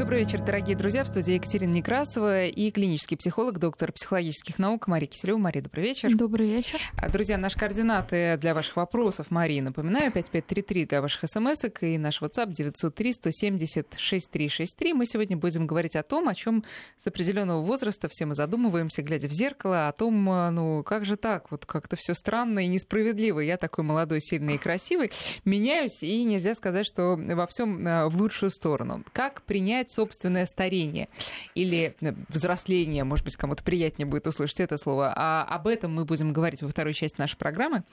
[0.00, 1.04] Добрый вечер, дорогие друзья.
[1.04, 5.36] В студии Екатерина Некрасова и клинический психолог, доктор психологических наук Мария Киселева.
[5.36, 6.16] Мария, добрый вечер.
[6.16, 6.80] Добрый вечер.
[6.96, 12.22] А, друзья, наши координаты для ваших вопросов, Мария, напоминаю, 5533 для ваших смс и наш
[12.22, 14.94] WhatsApp 903-170-6363.
[14.94, 16.64] Мы сегодня будем говорить о том, о чем
[16.96, 21.50] с определенного возраста все мы задумываемся, глядя в зеркало, о том, ну, как же так,
[21.50, 23.40] вот как-то все странно и несправедливо.
[23.40, 25.12] Я такой молодой, сильный и красивый,
[25.44, 29.04] меняюсь, и нельзя сказать, что во всем а, в лучшую сторону.
[29.12, 31.08] Как принять собственное старение
[31.54, 35.12] или э, взросление, может быть, кому-то приятнее будет услышать это слово.
[35.16, 37.84] А об этом мы будем говорить во второй части нашей программы.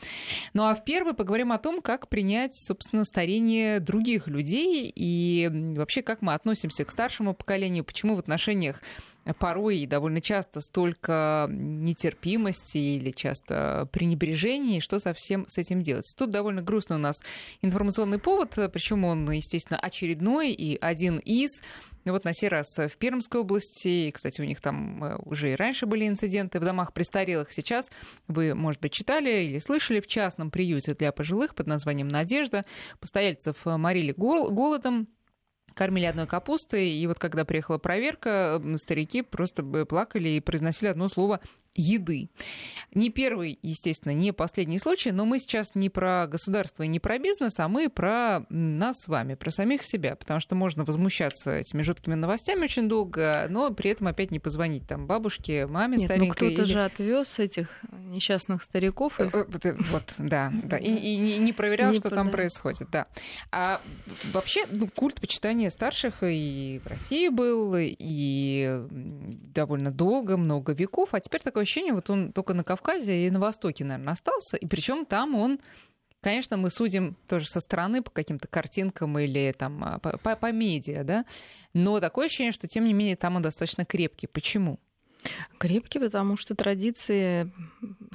[0.54, 6.02] Ну а в первой поговорим о том, как принять, собственно, старение других людей и вообще
[6.02, 8.82] как мы относимся к старшему поколению, почему в отношениях
[9.40, 16.06] порой и довольно часто столько нетерпимости или часто пренебрежения, и что совсем с этим делать.
[16.18, 17.22] Тут довольно грустный у нас
[17.62, 21.62] информационный повод, причем он, естественно, очередной и один из.
[22.08, 25.56] Ну вот на сей раз в Пермской области, кстати, у них там э, уже и
[25.56, 27.52] раньше были инциденты в домах престарелых.
[27.52, 27.92] Сейчас
[28.30, 32.64] вы, может быть, читали или слышали в частном приюте для пожилых под названием «Надежда».
[33.02, 35.10] Постояльцев морили голодом,
[35.78, 41.40] кормили одной капустой, и вот когда приехала проверка, старики просто плакали и произносили одно слово
[41.78, 42.30] еды.
[42.94, 47.20] Не первый, естественно, не последний случай, но мы сейчас не про государство и не про
[47.20, 51.84] бизнес, а мы про нас с вами, про самих себя, потому что можно возмущаться этими
[51.84, 56.28] жуткими новостями очень долго, но при этом опять не позвонить там бабушке, маме Нет, старенькой.
[56.28, 56.74] Ну кто-то или...
[56.74, 59.20] же отвез этих несчастных стариков.
[59.20, 59.30] Э,
[59.64, 60.78] э, вот, да, да.
[60.78, 63.08] И, и не проверял, не что там происходит, да.
[63.52, 63.82] А
[64.34, 71.20] вообще ну, культ почитания старших и в России был, и довольно долго, много веков, а
[71.20, 75.06] теперь такое ощущение, вот он только на Кавказе и на Востоке, наверное, остался, и причем
[75.06, 75.60] там он
[76.20, 81.04] Конечно, мы судим тоже со стороны по каким-то картинкам или там а, по, по, медиа,
[81.04, 81.26] да,
[81.74, 84.26] но такое ощущение, что тем не менее там он достаточно крепкий.
[84.26, 84.80] Почему?
[85.60, 87.52] Крепкий, потому что традиции,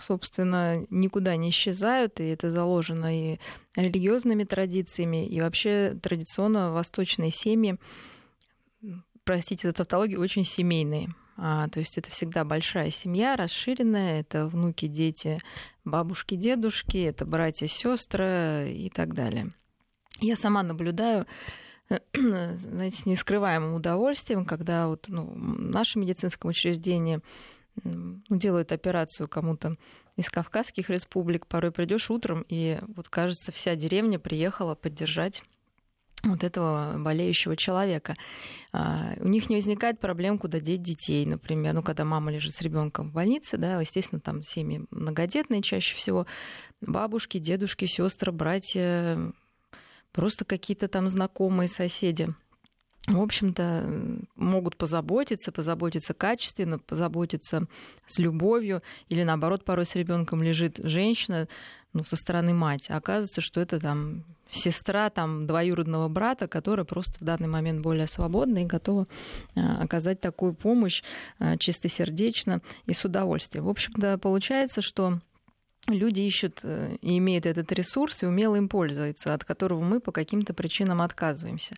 [0.05, 3.39] собственно, никуда не исчезают, и это заложено и
[3.77, 7.77] религиозными традициями, и вообще традиционно восточные семьи,
[9.25, 11.09] простите за тавтологию, очень семейные.
[11.37, 15.41] А, то есть это всегда большая семья, расширенная, это внуки, дети,
[15.85, 19.53] бабушки, дедушки, это братья, сестры и так далее.
[20.21, 21.27] Я сама наблюдаю
[22.15, 27.21] знаете, с нескрываемым удовольствием, когда вот, ну, в нашем медицинском учреждении
[27.85, 29.77] ну, делают операцию кому-то
[30.17, 35.43] из Кавказских республик, порой придешь утром, и вот кажется, вся деревня приехала поддержать
[36.25, 38.17] вот этого болеющего человека.
[38.73, 41.75] А, у них не возникает проблем, куда деть детей, например.
[41.75, 46.27] Ну, когда мама лежит с ребенком в больнице, да, естественно, там семьи многодетные чаще всего.
[46.81, 49.33] Бабушки, дедушки, сестры, братья,
[50.13, 52.29] просто какие-то там знакомые соседи
[53.09, 57.67] в общем-то, могут позаботиться, позаботиться качественно, позаботиться
[58.07, 61.49] с любовью, или наоборот, порой с ребенком лежит женщина,
[61.93, 62.87] ну, со стороны мать.
[62.91, 68.07] А оказывается, что это там сестра там двоюродного брата, которая просто в данный момент более
[68.07, 69.09] свободна и готова
[69.57, 71.03] а, оказать такую помощь
[71.39, 73.65] а, чистосердечно и с удовольствием.
[73.65, 75.19] В общем-то, получается, что
[75.89, 80.13] люди ищут э, и имеют этот ресурс и умело им пользуются, от которого мы по
[80.13, 81.75] каким-то причинам отказываемся.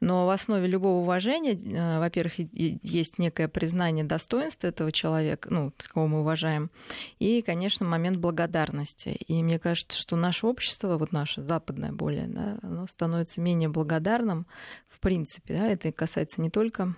[0.00, 6.08] Но в основе любого уважения, э, во-первых, есть некое признание достоинства этого человека, ну, кого
[6.08, 6.70] мы уважаем,
[7.18, 9.08] и, конечно, момент благодарности.
[9.08, 14.46] И мне кажется, что наше общество, вот наше западное более, да, оно становится менее благодарным
[14.88, 15.54] в принципе.
[15.54, 16.94] Да, это касается не только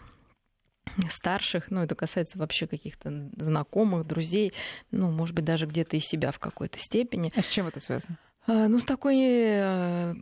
[1.08, 4.52] старших, ну, это касается вообще каких-то знакомых, друзей,
[4.90, 7.32] ну, может быть, даже где-то и себя в какой-то степени.
[7.36, 8.18] А с чем это связано?
[8.46, 10.14] А, ну, с такой э,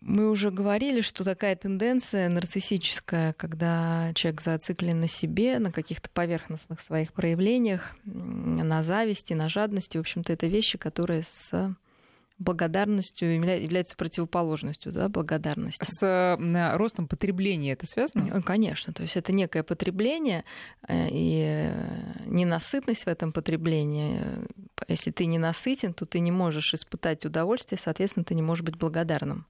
[0.00, 6.80] мы уже говорили, что такая тенденция нарциссическая, когда человек зациклен на себе, на каких-то поверхностных
[6.80, 11.74] своих проявлениях, на зависти, на жадности, в общем-то, это вещи, которые с
[12.40, 15.84] благодарностью является противоположностью да, благодарности.
[15.84, 18.38] С э, ростом потребления это связано?
[18.38, 18.92] Э, конечно.
[18.92, 20.44] То есть это некое потребление
[20.88, 21.70] э, и
[22.26, 24.20] ненасытность в этом потреблении.
[24.88, 29.46] Если ты ненасытен, то ты не можешь испытать удовольствие, соответственно, ты не можешь быть благодарным.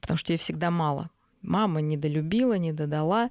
[0.00, 1.10] Потому что тебе всегда мало
[1.42, 3.30] мама недолюбила, не додала,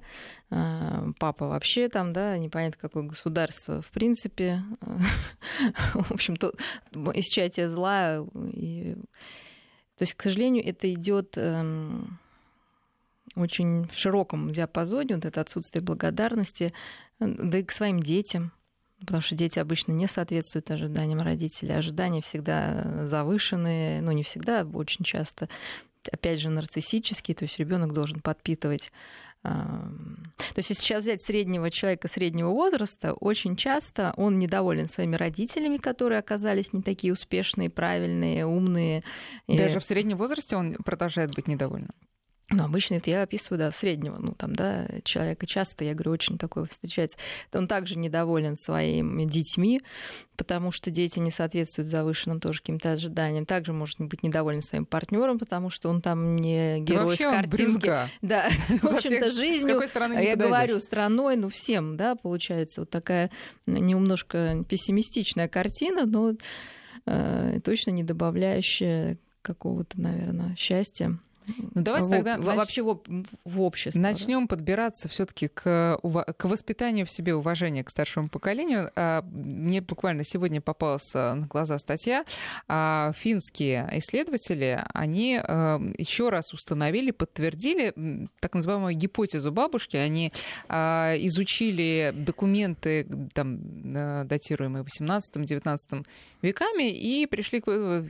[0.50, 4.62] а, папа вообще там, да, непонятно какое государство, в принципе,
[5.94, 6.52] в общем, то
[7.14, 8.24] исчатие зла.
[8.52, 8.94] И...
[9.96, 12.18] То есть, к сожалению, это идет эм,
[13.36, 16.72] очень в широком диапазоне, вот это отсутствие благодарности,
[17.18, 18.52] да и к своим детям,
[19.00, 21.76] потому что дети обычно не соответствуют ожиданиям родителей.
[21.76, 25.48] Ожидания всегда завышенные, ну не всегда, очень часто.
[26.10, 28.90] Опять же, нарциссический, то есть ребенок должен подпитывать
[29.42, 35.76] то есть, если сейчас взять среднего человека среднего возраста, очень часто он недоволен своими родителями,
[35.76, 39.04] которые оказались не такие успешные, правильные, умные.
[39.46, 39.78] Даже и...
[39.78, 41.92] в среднем возрасте он продолжает быть недовольным.
[42.50, 46.38] Ну, обычно это я описываю, да, среднего, ну, там, да, человека часто, я говорю, очень
[46.38, 47.18] такое встречается.
[47.52, 49.82] Он также недоволен своими детьми,
[50.34, 53.44] потому что дети не соответствуют завышенным тоже каким-то ожиданиям.
[53.44, 57.92] Также может быть недоволен своим партнером, потому что он там не герой да с картинки.
[58.22, 58.48] Да,
[58.80, 59.82] в общем-то, жизнью,
[60.18, 63.30] я говорю, страной, ну, всем, да, получается вот такая
[63.66, 66.32] немножко пессимистичная картина, но
[67.04, 71.18] э, точно не добавляющая какого-то, наверное, счастья
[71.74, 73.00] ну, давайте в, тогда вообще в,
[73.44, 74.00] в обществе.
[74.00, 74.48] Начнем да?
[74.48, 75.98] подбираться все-таки к,
[76.36, 78.90] к воспитанию в себе уважения к старшему поколению.
[78.96, 82.24] А, мне буквально сегодня попалась а, на глаза статья.
[82.68, 85.34] А, финские исследователи, они
[85.98, 89.96] еще раз установили, подтвердили так называемую гипотезу бабушки.
[89.96, 90.32] Они
[90.68, 96.06] изучили документы, там, датируемые 18-19
[96.42, 98.04] веками, и пришли к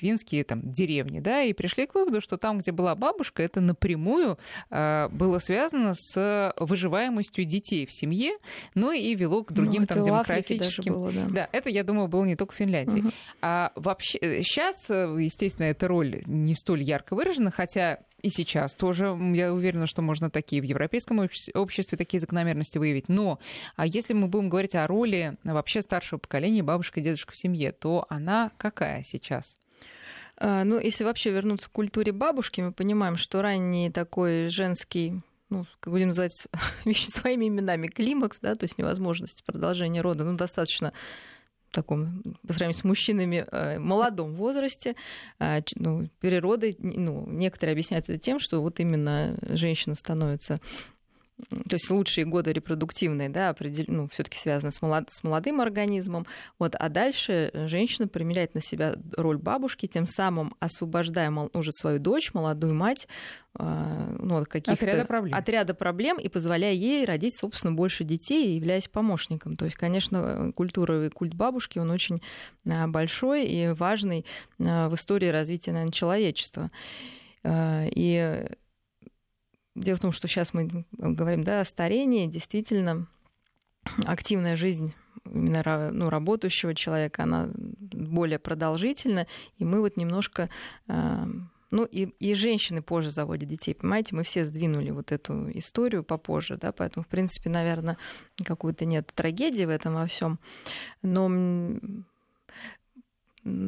[0.00, 3.60] финские там, деревни, да, и пришли к выводу, что там, где был была бабушка, это
[3.60, 4.38] напрямую
[4.70, 8.32] э, было связано с выживаемостью детей в семье,
[8.74, 10.92] но и вело к другим ну, там демографическим.
[10.94, 11.26] Было, да.
[11.30, 13.00] да, это, я думаю, было не только в Финляндии.
[13.00, 13.12] Угу.
[13.42, 19.16] А вообще сейчас, э, естественно, эта роль не столь ярко выражена, хотя и сейчас тоже,
[19.34, 21.18] я уверена, что можно такие в европейском
[21.54, 23.08] обществе такие закономерности выявить.
[23.08, 23.38] Но
[23.76, 27.72] а если мы будем говорить о роли вообще старшего поколения, бабушка и дедушка в семье,
[27.72, 29.56] то она какая сейчас?
[30.44, 35.66] А, ну, если вообще вернуться к культуре бабушки, мы понимаем, что ранний такой женский ну,
[35.78, 36.48] как будем называть
[36.84, 40.92] вещи своими именами, климакс, да, то есть невозможность продолжения рода, ну, достаточно
[41.68, 44.96] в таком, по сравнению с мужчинами, э, молодом возрасте.
[45.38, 50.58] А, ну, перероды, ну, некоторые объясняют это тем, что вот именно женщина становится
[51.48, 53.84] то есть лучшие годы репродуктивные, да, определ...
[53.88, 55.08] ну, все-таки связаны с, молод...
[55.10, 56.26] с молодым организмом.
[56.58, 61.50] Вот, а дальше женщина примеряет на себя роль бабушки, тем самым освобождая мол...
[61.52, 63.08] уже свою дочь, молодую мать,
[63.58, 65.34] э, ну, от каких-то отряда проблем.
[65.38, 69.56] отряда проблем и позволяя ей родить, собственно, больше детей, являясь помощником.
[69.56, 72.22] То есть, конечно, культура и культ бабушки, он очень
[72.64, 74.24] э, большой и важный
[74.58, 76.70] э, в истории развития, наверное, человечества.
[77.44, 78.46] И
[79.74, 82.26] Дело в том, что сейчас мы говорим да, о старении.
[82.26, 83.06] Действительно,
[84.04, 89.26] активная жизнь именно ну, работающего человека, она более продолжительна,
[89.58, 90.50] и мы вот немножко
[90.88, 91.24] э,
[91.72, 96.58] ну и, и женщины позже заводят детей, понимаете, мы все сдвинули вот эту историю попозже,
[96.58, 97.96] да, поэтому, в принципе, наверное,
[98.44, 100.38] какой-то нет трагедии в этом во всем.
[101.00, 101.30] Но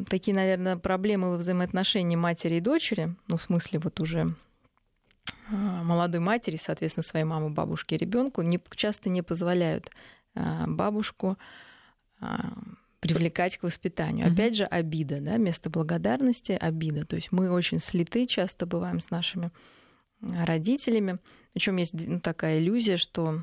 [0.07, 4.35] такие, наверное, проблемы во взаимоотношении матери и дочери, ну, в смысле, вот уже
[5.51, 9.91] молодой матери, соответственно, своей мамы, бабушке, ребенку, не, часто не позволяют
[10.35, 11.39] а, бабушку
[12.21, 12.53] а,
[13.01, 14.27] привлекать к воспитанию.
[14.33, 17.05] Опять же, обида, да, место благодарности, обида.
[17.05, 19.51] То есть мы очень слиты часто бываем с нашими
[20.21, 21.19] родителями.
[21.53, 23.43] Причем есть ну, такая иллюзия, что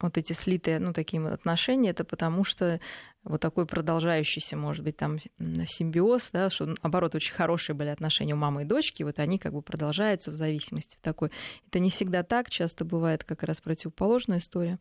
[0.00, 2.80] вот эти слитые, ну, такие отношения, это потому что
[3.24, 5.18] вот такой продолжающийся, может быть, там
[5.66, 9.54] симбиоз, да, что, наоборот, очень хорошие были отношения у мамы и дочки, вот они как
[9.54, 11.30] бы продолжаются в зависимости в такой.
[11.68, 14.78] Это не всегда так, часто бывает как раз противоположная история,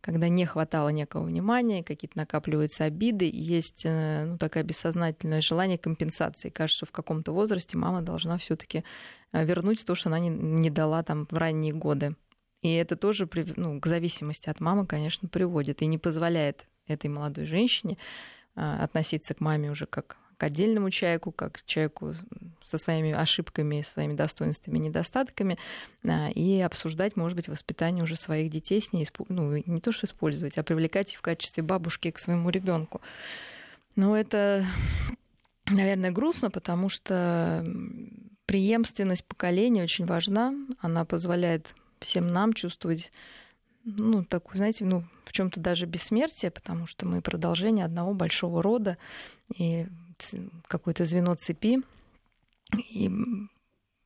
[0.00, 5.78] когда не хватало некого внимания, какие-то накапливаются обиды, и есть э, ну, такое бессознательное желание
[5.78, 6.50] компенсации.
[6.50, 8.84] Кажется, что в каком-то возрасте мама должна все таки
[9.32, 12.14] э, вернуть то, что она не, не дала там в ранние годы.
[12.62, 17.46] И это тоже ну, к зависимости от мамы, конечно, приводит и не позволяет этой молодой
[17.46, 17.96] женщине
[18.54, 22.14] а, относиться к маме уже как к отдельному человеку, как к человеку
[22.64, 25.58] со своими ошибками, своими достоинствами, недостатками,
[26.02, 30.06] а, и обсуждать, может быть, воспитание уже своих детей с ней, ну, не то что
[30.06, 33.02] использовать, а привлекать в качестве бабушки к своему ребенку.
[33.96, 34.66] Но это,
[35.66, 37.62] наверное, грустно, потому что
[38.46, 40.54] преемственность поколения очень важна.
[40.80, 43.12] Она позволяет всем нам чувствовать
[43.96, 48.98] ну, такую, знаете, ну, в чем-то даже бессмертие, потому что мы продолжение одного большого рода
[49.54, 49.86] и
[50.66, 51.78] какое-то звено цепи,
[52.76, 53.10] и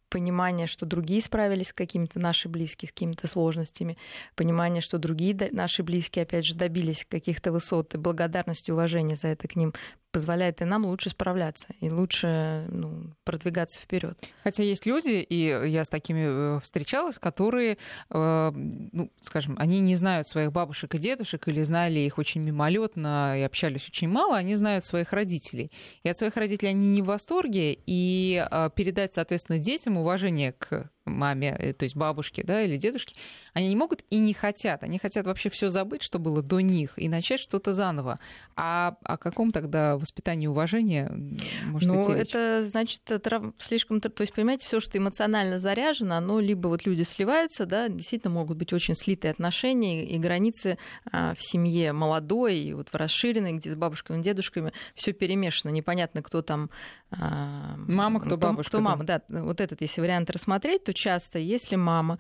[0.09, 3.99] понимание, что другие справились с какими-то наши близкие, с какими-то сложностями,
[4.37, 9.29] понимание, что другие наши близкие, опять же, добились каких-то высот, и благодарность и уважение за
[9.29, 9.75] это к ним
[10.15, 14.17] позволяет и нам лучше справляться и лучше ну, продвигаться вперед.
[14.45, 17.79] Хотя есть люди, и я с такими э, встречалась, которые,
[18.11, 23.37] э, ну, скажем, они не знают своих бабушек и дедушек или знали их очень мимолетно
[23.37, 25.73] и общались очень мало, они знают своих родителей.
[26.05, 30.91] И от своих родителей они не в восторге, и э, передать, соответственно, детям уважение к
[31.05, 33.15] маме, э, то есть бабушке, да, или дедушке,
[33.53, 34.83] они не могут и не хотят.
[34.83, 38.19] Они хотят вообще все забыть, что было до них, и начать что-то заново.
[38.57, 41.11] А о каком тогда воспитании уважения
[41.67, 42.29] может ну, идти речь?
[42.29, 44.01] это значит это слишком...
[44.01, 48.57] То есть, понимаете, все, что эмоционально заряжено, оно либо вот люди сливаются, да, действительно могут
[48.57, 50.79] быть очень слитые отношения, и границы
[51.11, 56.23] а, в семье молодой, и вот в расширенной, где с бабушками, дедушками, все перемешано, непонятно,
[56.23, 56.71] кто там...
[57.11, 58.71] А, мама, кто, кто бабушка.
[58.71, 59.23] Кто мама, да.
[59.29, 62.19] Вот этот, если вариант рассмотреть, то часто, если мама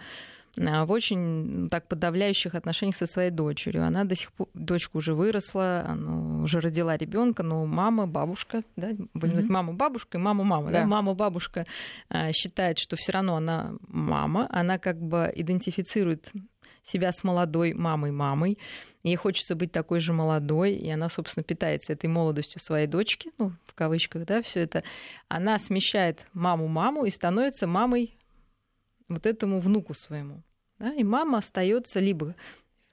[0.59, 3.85] а, в очень так подавляющих отношениях со своей дочерью.
[3.85, 8.90] Она до сих пор, дочка уже выросла, она уже родила ребенка, но мама, бабушка, да,
[9.14, 9.50] будем mm-hmm.
[9.50, 10.81] мама, бабушка и мама, мама, да.
[10.81, 11.64] да, мама, бабушка
[12.09, 16.31] а, считает, что все равно она мама, она как бы идентифицирует
[16.83, 18.59] себя с молодой мамой, мамой.
[19.02, 23.52] Ей хочется быть такой же молодой, и она, собственно, питается этой молодостью своей дочки, ну,
[23.66, 24.83] в кавычках, да, все это.
[25.28, 28.16] Она смещает маму-маму и становится мамой
[29.09, 30.43] вот этому внуку своему.
[30.79, 30.93] Да?
[30.95, 32.35] И мама остается либо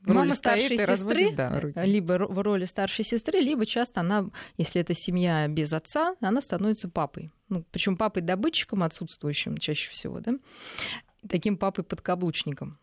[0.02, 4.30] в роли мама старшей сестры, разводит, да, либо в роли старшей сестры, либо часто она,
[4.58, 7.30] если это семья без отца, она становится папой.
[7.50, 10.32] Ну, причем папой добытчиком отсутствующим чаще всего, да?
[11.28, 12.80] таким папой подкаблучником.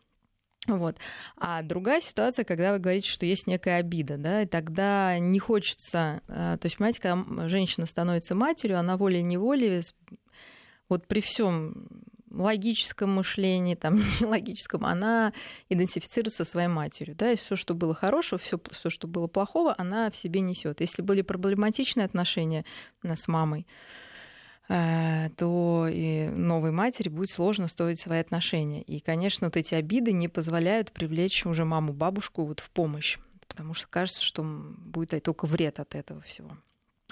[0.67, 0.97] Вот.
[1.37, 6.21] А другая ситуация, когда вы говорите, что есть некая обида, да, и тогда не хочется,
[6.27, 9.81] э, то есть, понимаете, когда женщина становится матерью, она волей-неволей,
[10.89, 11.87] вот при всем
[12.31, 15.33] логическом мышлении, там, логическом, она
[15.69, 17.15] идентифицируется со своей матерью.
[17.15, 20.81] Да, и все, что было хорошего, все, все, что было плохого, она в себе несет.
[20.81, 22.65] Если были проблематичные отношения
[23.03, 23.67] э, с мамой,
[24.69, 28.81] э, то и новой матери будет сложно строить свои отношения.
[28.83, 33.17] И, конечно, вот эти обиды не позволяют привлечь уже маму, бабушку вот в помощь,
[33.47, 36.51] потому что кажется, что будет только вред от этого всего.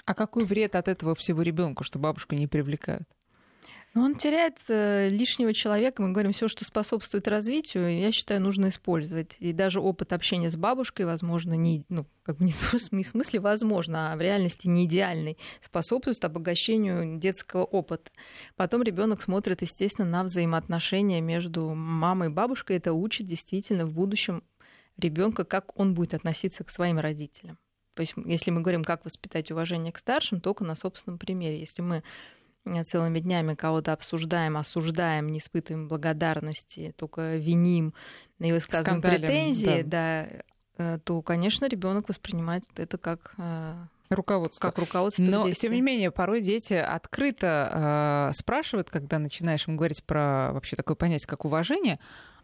[0.04, 3.06] А какой вред от этого всего ребенку, что бабушку не привлекают?
[4.00, 6.02] Он теряет э, лишнего человека.
[6.02, 9.36] Мы говорим, все, что способствует развитию, я считаю, нужно использовать.
[9.38, 14.12] И даже опыт общения с бабушкой, возможно, не, ну, как бы не в смысле возможно,
[14.12, 18.10] а в реальности не идеальный, способствует обогащению детского опыта.
[18.56, 22.76] Потом ребенок смотрит, естественно, на взаимоотношения между мамой и бабушкой.
[22.76, 24.42] Это учит действительно в будущем
[24.96, 27.58] ребенка, как он будет относиться к своим родителям.
[27.94, 31.58] То есть, если мы говорим, как воспитать уважение к старшим, только на собственном примере.
[31.58, 32.04] Если мы
[32.84, 37.94] целыми днями кого-то обсуждаем, осуждаем, не испытываем благодарности, только виним
[38.38, 40.26] и высказываем Скандалим, претензии, да.
[40.28, 43.74] да, э, то, конечно, ребенок воспринимает это как э,
[44.10, 44.68] руководство.
[44.68, 50.04] Как руководство Но, тем не менее, порой дети открыто э, спрашивают, когда начинаешь им говорить
[50.04, 51.98] про вообще такое понятие, как уважение,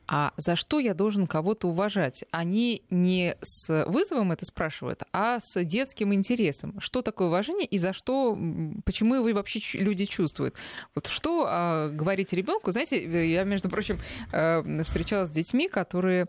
[0.06, 2.24] а за что я должен кого-то уважать?
[2.30, 6.78] Они не с вызовом это спрашивают, а с детским интересом.
[6.80, 8.38] Что такое уважение и за что,
[8.84, 10.54] почему его вообще люди чувствуют?
[10.94, 12.70] Вот что а, говорить ребенку?
[12.70, 13.98] Знаете, я, между прочим,
[14.32, 16.26] э, встречалась с детьми, которые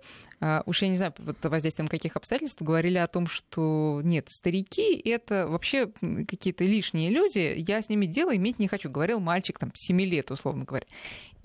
[0.65, 5.47] уж я не знаю, под воздействием каких обстоятельств, говорили о том, что нет, старики— это
[5.47, 5.87] вообще
[6.27, 10.31] какие-то лишние люди, я с ними дело иметь не хочу, говорил мальчик там 7 лет,
[10.31, 10.85] условно говоря.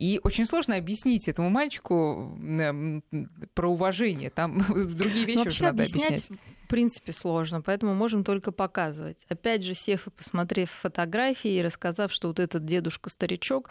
[0.00, 2.38] И очень сложно объяснить этому мальчику
[3.52, 4.30] про уважение.
[4.30, 4.58] Там
[4.94, 6.30] другие вещи уже надо объяснять.
[6.64, 9.26] В принципе, сложно, поэтому можем только показывать.
[9.28, 13.68] Опять же, сев и посмотрев фотографии и рассказав, что вот этот дедушка-старичок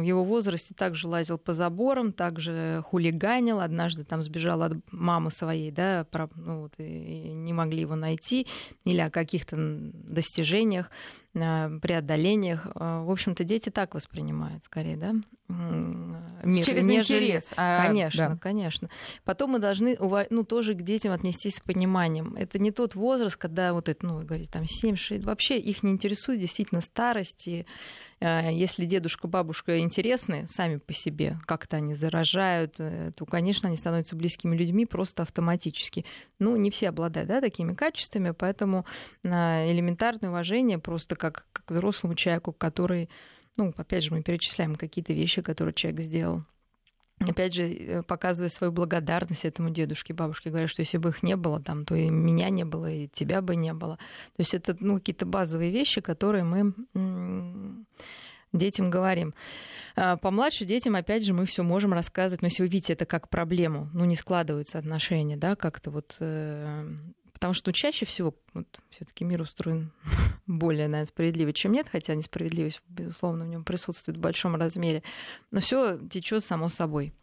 [0.00, 5.70] в его возрасте также лазил по заборам, также хулиганил, однажды там сбежал от мамы своей,
[5.70, 8.46] да, ну, вот, и не могли его найти,
[8.84, 10.90] или о каких-то достижениях,
[11.32, 12.66] преодолениях.
[12.74, 15.14] Э, в общем-то, дети так воспринимают, скорее, да,
[15.48, 16.64] мир.
[16.64, 17.24] Через нежели...
[17.24, 17.48] интерес.
[17.56, 18.36] А, конечно, да.
[18.36, 18.88] конечно.
[19.24, 19.96] Потом мы должны
[20.30, 22.34] ну, тоже к детям отнестись с пониманием.
[22.36, 26.40] Это не тот возраст, когда вот это, ну, говорить, там, 7-6, вообще их не интересует
[26.40, 27.66] действительно старости.
[28.20, 33.76] Э, если дедушка, бабушка интересны сами по себе, как-то они заражают, э, то, конечно, они
[33.76, 36.04] становятся близкими людьми просто автоматически.
[36.38, 38.84] Ну, не все обладают да, такими качествами, поэтому
[39.22, 43.08] элементарное уважение просто как, к взрослому человеку, который
[43.56, 46.44] ну, опять же, мы перечисляем какие-то вещи, которые человек сделал.
[47.18, 51.36] Опять же, э, показывая свою благодарность этому дедушке, бабушке, говоря, что если бы их не
[51.36, 53.96] было, там, то и меня не было, и тебя бы не было.
[53.96, 56.72] То есть это ну, какие-то базовые вещи, которые мы
[58.52, 59.34] детям говорим.
[59.96, 63.28] А, помладше детям, опять же, мы все можем рассказывать, но если вы видите это как
[63.28, 66.88] проблему, ну, не складываются отношения, да, как-то вот э,
[67.40, 69.92] Потому что ну, чаще всего вот, все-таки мир устроен
[70.46, 75.02] более, наверное, справедливо, чем нет, хотя несправедливость, безусловно, в нем присутствует в большом размере.
[75.50, 77.14] Но все течет само собой.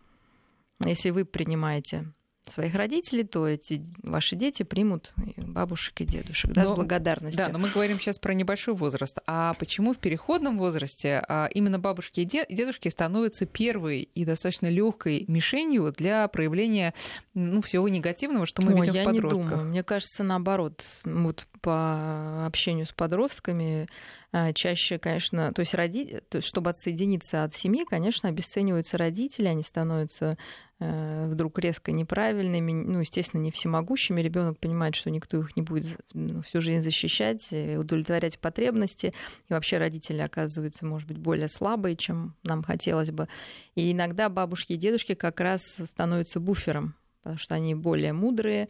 [0.84, 2.12] Если вы принимаете
[2.50, 7.46] своих родителей, то эти ваши дети примут бабушек и дедушек, да, но, с благодарностью.
[7.46, 9.20] Да, но мы говорим сейчас про небольшой возраст.
[9.26, 15.26] А почему в переходном возрасте а, именно бабушки и дедушки становятся первой и достаточно легкой
[15.28, 16.94] мишенью для проявления
[17.34, 19.44] ну, всего негативного, что мы Ой, видим я в подростках?
[19.44, 19.70] Не думаю.
[19.70, 23.88] Мне кажется, наоборот, вот по общению с подростками
[24.32, 26.20] а, чаще, конечно, то есть роди...
[26.40, 30.38] чтобы отсоединиться от семьи, конечно, обесцениваются родители, они становятся
[30.80, 34.22] Э, вдруг резко неправильными, ну, естественно, не всемогущими.
[34.22, 39.12] Ребенок понимает, что никто их не будет ну, всю жизнь защищать, удовлетворять потребности.
[39.50, 43.28] И вообще родители оказываются, может быть, более слабые, чем нам хотелось бы.
[43.74, 48.70] И иногда бабушки и дедушки как раз становятся буфером, потому что они более мудрые,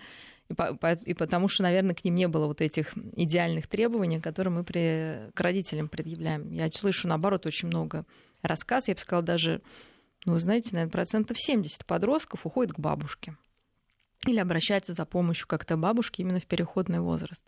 [0.49, 5.29] и потому что, наверное, к ним не было вот этих идеальных требований, которые мы при...
[5.33, 6.51] к родителям предъявляем.
[6.51, 8.05] Я слышу, наоборот, очень много
[8.41, 9.61] рассказов, я бы сказала, даже
[10.27, 13.37] ну, знаете, наверное, процентов 70 подростков уходит к бабушке.
[14.25, 17.43] Или обращаются за помощью как-то бабушке именно в переходный возраст.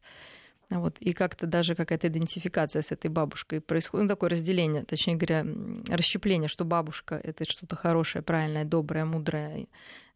[0.70, 5.44] Вот, и как-то даже какая-то идентификация с этой бабушкой происходит, ну, такое разделение, точнее говоря,
[5.89, 9.68] расщепление, что бабушка— это что-то хорошее, правильное, доброе, мудрое,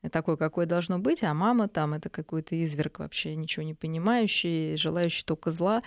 [0.09, 5.23] такое, какое должно быть, а мама там— это какой-то изверг вообще, ничего не понимающий, желающий
[5.25, 5.83] только зла.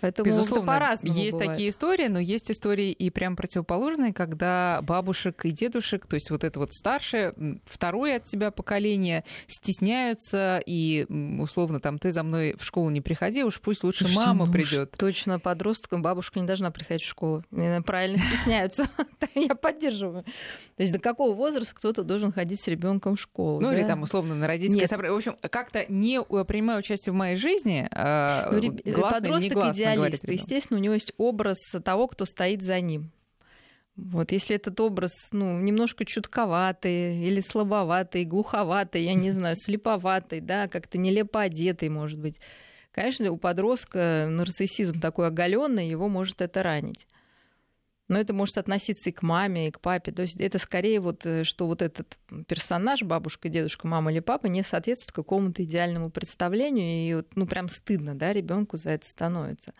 [0.00, 1.52] Поэтому Безусловно, по-разному есть бывает.
[1.52, 6.44] такие истории, но есть истории и прям противоположные, когда бабушек и дедушек, то есть вот
[6.44, 7.34] это вот старшее,
[7.64, 11.06] второе от тебя поколение стесняются и
[11.40, 14.52] условно там ты за мной в школу не приходи, уж пусть лучше Слушай, мама ну
[14.52, 14.94] придет.
[14.98, 17.42] Точно, подросткам бабушка не должна приходить в школу.
[17.86, 18.86] Правильно стесняются.
[19.34, 20.24] Я поддерживаю.
[20.76, 23.60] То есть до какого возраста кто-то должен ходить с ребенком в школу?
[23.60, 25.14] Ну или там условно на родительское собрание.
[25.14, 28.60] В общем, как-то не принимая участие в моей жизни, а, ну,
[29.94, 30.42] подросток идеалист.
[30.42, 33.10] Естественно, у него есть образ того, кто стоит за ним.
[33.96, 40.68] Вот, если этот образ, ну, немножко чутковатый или слабоватый, глуховатый, я не знаю, слеповатый, да,
[40.68, 42.40] как-то нелепо одетый, может быть.
[42.92, 47.06] Конечно, у подростка нарциссизм такой оголенный, его может это ранить.
[48.08, 50.12] Но это может относиться и к маме, и к папе.
[50.12, 54.46] То есть это скорее вот, э, что вот этот персонаж, бабушка, дедушка, мама или папа,
[54.46, 56.86] не соответствует какому-то идеальному представлению.
[56.86, 59.74] И вот, ну, прям стыдно, да, ребенку за это становится.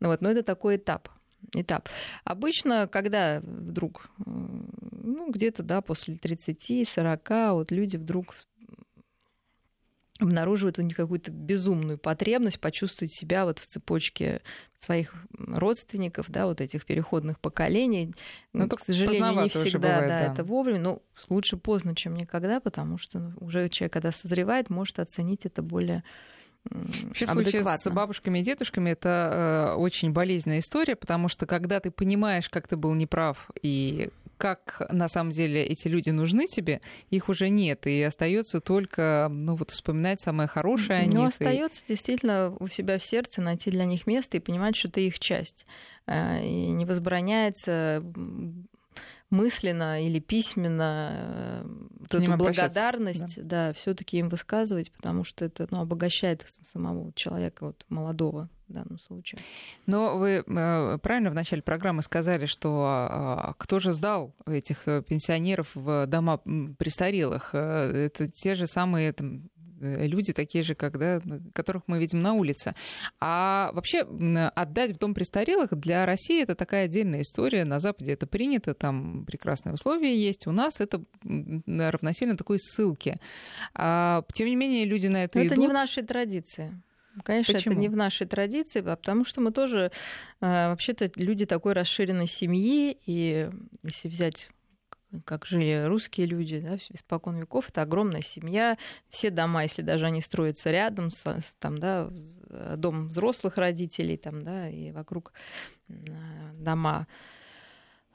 [0.00, 1.08] Ну, вот, но это такой этап.
[1.54, 1.88] Этап.
[2.24, 8.34] Обычно, когда вдруг, ну, где-то, да, после 30-40, вот люди вдруг
[10.20, 14.42] обнаруживают у них какую-то безумную потребность почувствовать себя вот в цепочке
[14.78, 18.14] своих родственников, да, вот этих переходных поколений.
[18.52, 20.32] Ну, к сожалению, не всегда бывает, да, да.
[20.32, 20.78] это вовремя.
[20.80, 26.04] Но лучше поздно, чем никогда, потому что уже человек, когда созревает, может оценить это более
[26.64, 31.80] Вообще, в случае с бабушками и дедушками это э, очень болезненная история, потому что когда
[31.80, 36.80] ты понимаешь, как ты был неправ и как на самом деле эти люди нужны тебе,
[37.10, 41.14] их уже нет, и остается только, ну вот вспоминать самое хорошее о них.
[41.14, 41.88] Ну, остается и...
[41.88, 45.66] действительно у себя в сердце найти для них место и понимать, что ты их часть.
[46.06, 48.02] Э, и не возбраняется
[49.30, 51.64] мысленно или письменно э,
[52.00, 57.66] вот эту благодарность, да, да все-таки им высказывать, потому что это ну, обогащает самого человека
[57.66, 59.40] вот, молодого в данном случае.
[59.86, 65.02] Но вы э, правильно в начале программы сказали, что а, кто же сдал этих э,
[65.02, 66.38] пенсионеров в дома
[66.78, 67.54] престарелых?
[67.54, 69.48] Это те же самые там,
[69.80, 71.20] люди такие же, когда,
[71.52, 72.74] которых мы видим на улице.
[73.20, 74.00] А вообще
[74.54, 77.64] отдать в дом престарелых для России это такая отдельная история.
[77.64, 80.46] На Западе это принято, там прекрасные условия есть.
[80.46, 83.18] У нас это равносильно такой ссылки.
[83.74, 85.52] А, тем не менее, люди на это Но идут.
[85.52, 86.80] Это не в нашей традиции.
[87.24, 87.72] Конечно, Почему?
[87.72, 89.90] это не в нашей традиции, потому что мы тоже
[90.40, 93.50] э, вообще-то люди такой расширенной семьи, и
[93.82, 94.48] если взять
[95.24, 100.20] как жили русские люди, да, испокон веков, это огромная семья, все дома, если даже они
[100.20, 101.24] строятся рядом, с,
[101.58, 102.10] там, да,
[102.76, 105.32] дом взрослых родителей, там, да, и вокруг
[105.88, 107.06] дома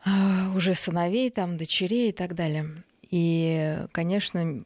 [0.04, 2.84] а, уже сыновей, там, дочерей и так далее.
[3.10, 4.64] И, конечно,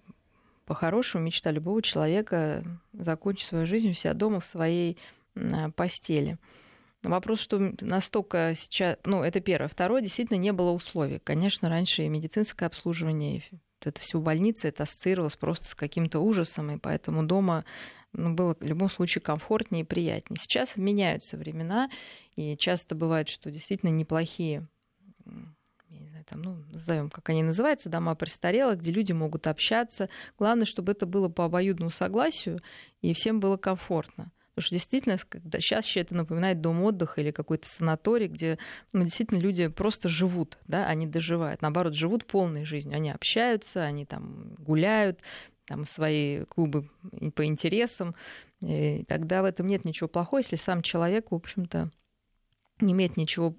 [0.65, 2.63] по-хорошему мечта любого человека
[2.93, 4.97] закончить свою жизнь у себя дома в своей
[5.75, 6.37] постели.
[7.03, 8.97] Вопрос, что настолько сейчас...
[9.05, 9.69] Ну, это первое.
[9.69, 11.19] Второе, действительно, не было условий.
[11.19, 13.43] Конечно, раньше и медицинское обслуживание,
[13.81, 17.63] это все в больнице, это ассоциировалось просто с каким-то ужасом, и поэтому дома
[18.11, 20.37] ну, было в любом случае комфортнее и приятнее.
[20.39, 21.89] Сейчас меняются времена,
[22.35, 24.67] и часто бывает, что действительно неплохие
[25.89, 30.09] я не знаю, там, ну, назовем, как они называются, дома престарелых, где люди могут общаться.
[30.37, 32.61] Главное, чтобы это было по обоюдному согласию,
[33.01, 34.31] и всем было комфортно.
[34.59, 38.59] Потому что действительно, когда сейчас это напоминает дом отдыха или какой-то санаторий, где
[38.91, 41.61] ну, действительно люди просто живут, да, они доживают.
[41.61, 42.97] Наоборот, живут полной жизнью.
[42.97, 45.21] Они общаются, они там гуляют,
[45.65, 46.89] там свои клубы
[47.35, 48.15] по интересам.
[48.61, 51.89] И тогда в этом нет ничего плохого, если сам человек, в общем-то,
[52.81, 53.55] не имеет ничего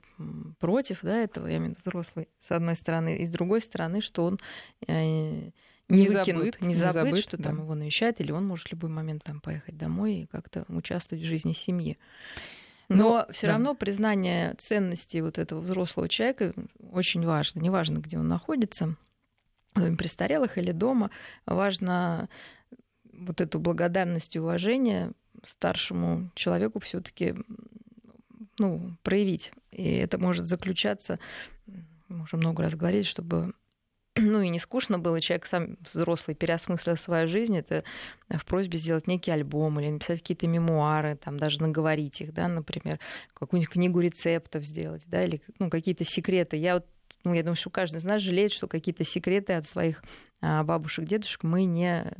[0.59, 4.03] против да, этого, я имею в виду взрослый, с одной стороны, и с другой стороны,
[4.03, 4.39] что он
[4.87, 5.51] э,
[5.91, 7.45] не, не выкинут, забыт, не забыт, забыт что да.
[7.45, 11.25] там его навещает, или он может в любой момент там поехать домой и как-то участвовать
[11.25, 11.99] в жизни семьи.
[12.89, 13.53] Но, Но все да.
[13.55, 16.53] равно признание ценности вот этого взрослого человека
[16.91, 17.61] очень важно.
[17.61, 18.97] Неважно, где он находится,
[19.75, 21.11] в доме престарелых или дома,
[21.47, 22.29] важно
[23.13, 25.13] вот эту благодарность и уважение
[25.47, 27.37] старшему человеку все-таки
[28.59, 29.53] ну, проявить.
[29.71, 31.19] И это может заключаться,
[32.09, 33.53] мы уже много раз говорили, чтобы
[34.21, 37.85] ну и не скучно было, человек сам взрослый переосмыслил свою жизнь, это
[38.29, 42.99] в просьбе сделать некий альбом или написать какие-то мемуары, там даже наговорить их, да, например,
[43.35, 46.57] какую-нибудь книгу рецептов сделать, да, или ну, какие-то секреты.
[46.57, 46.87] Я вот
[47.25, 50.03] ну, я думаю, что каждый из нас жалеет, что какие-то секреты от своих
[50.41, 52.11] а, бабушек, дедушек мы не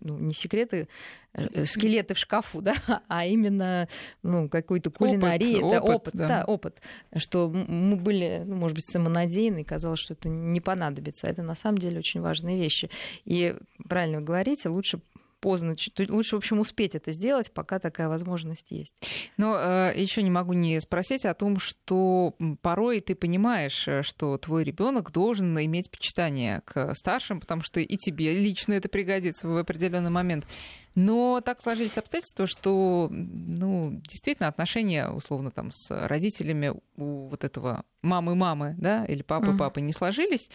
[0.00, 0.88] ну, не секреты,
[1.34, 2.74] э, скелеты в шкафу, да,
[3.08, 3.88] а именно
[4.22, 5.56] ну, какой-то кулинарии.
[5.56, 6.28] Опыт, это опыт, опыт да.
[6.28, 6.82] да, опыт.
[7.16, 11.26] Что мы были, ну, может быть, самонадеянны, казалось, что это не понадобится.
[11.26, 12.90] Это на самом деле очень важные вещи.
[13.24, 13.56] И
[13.88, 15.00] правильно вы говорите, лучше
[15.42, 15.74] поздно.
[16.08, 18.94] Лучше, в общем, успеть это сделать, пока такая возможность есть.
[19.36, 24.38] Но э, еще не могу не спросить о том, что порой ты понимаешь, э, что
[24.38, 29.56] твой ребенок должен иметь почитание к старшим, потому что и тебе лично это пригодится в
[29.56, 30.46] определенный момент.
[30.94, 37.84] Но так сложились обстоятельства, что, ну, действительно, отношения, условно, там, с родителями у вот этого
[38.02, 39.84] мамы-мамы, да, или папы-папы uh-huh.
[39.84, 40.50] не сложились,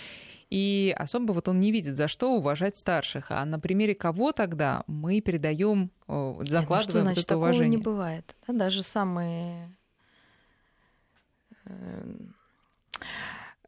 [0.50, 3.32] и особо вот он не видит, за что уважать старших.
[3.32, 7.78] А на примере кого тогда мы передаем, закладываем ну, что, значит, это уважение?
[7.78, 8.36] не бывает.
[8.47, 9.76] Да, даже самые
[11.65, 12.15] э,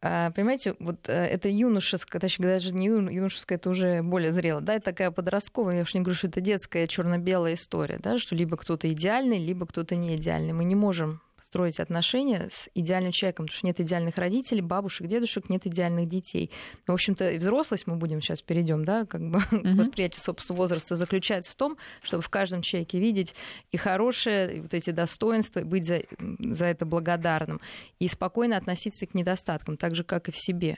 [0.01, 4.85] Понимаете, вот э, это юношеское, точнее, даже не юношеское, это уже более зрело, да, это
[4.85, 8.89] такая подростковая, я уж не говорю, что это детская черно-белая история, да, что либо кто-то
[8.89, 10.53] идеальный, либо кто-то не идеальный.
[10.53, 15.49] Мы не можем строить отношения с идеальным человеком, потому что нет идеальных родителей, бабушек, дедушек,
[15.49, 16.52] нет идеальных детей.
[16.88, 19.75] В общем-то, и взрослость, мы будем сейчас перейдем, да, как бы mm-hmm.
[19.75, 23.36] восприятие собственного возраста заключается в том, чтобы в каждом человеке видеть
[23.71, 26.04] и хорошее, и вот эти достоинства, быть за,
[26.39, 27.60] за это благодарным,
[27.99, 30.78] и спокойно относиться к недостаткам, так же, как и в себе.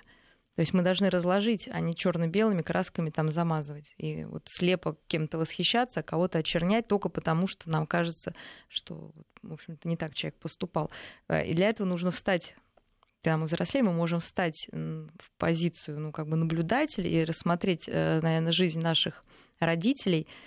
[0.56, 3.94] То есть мы должны разложить, а не черно-белыми красками там замазывать.
[3.98, 8.34] И вот слепо кем-то восхищаться, а кого-то очернять только потому, что нам кажется,
[8.68, 9.12] что,
[9.44, 10.92] в общем-то, не так человек поступал.
[11.30, 12.56] Э, и для этого нужно встать
[13.24, 18.20] когда мы взрослеем, мы можем встать в позицию ну, как бы наблюдателя и рассмотреть, э,
[18.20, 19.24] наверное, жизнь наших
[19.60, 20.28] родителей–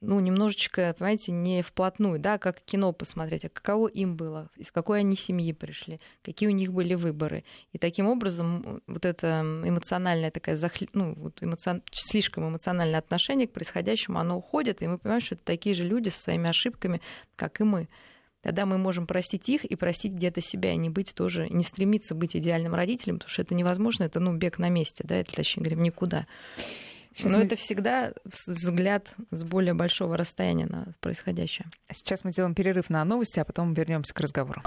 [0.00, 5.00] ну, немножечко, понимаете, не вплотную, да, как кино посмотреть, а каково им было, из какой
[5.00, 7.44] они семьи пришли, какие у них были выборы.
[7.72, 10.88] И таким образом вот это эмоциональное такое, захли...
[10.94, 11.82] ну, вот эмоцион...
[11.92, 16.08] слишком эмоциональное отношение к происходящему, оно уходит, и мы понимаем, что это такие же люди
[16.08, 17.02] со своими ошибками,
[17.36, 17.88] как и мы.
[18.42, 22.14] Тогда мы можем простить их и простить где-то себя, и не быть тоже, не стремиться
[22.14, 25.64] быть идеальным родителем, потому что это невозможно, это, ну, бег на месте, да, это, точнее
[25.64, 26.26] говоря, никуда.
[27.14, 27.44] Сейчас Но мы...
[27.44, 28.12] это всегда
[28.46, 31.66] взгляд с более большого расстояния на происходящее.
[31.92, 34.62] Сейчас мы делаем перерыв на новости, а потом вернемся к разговору.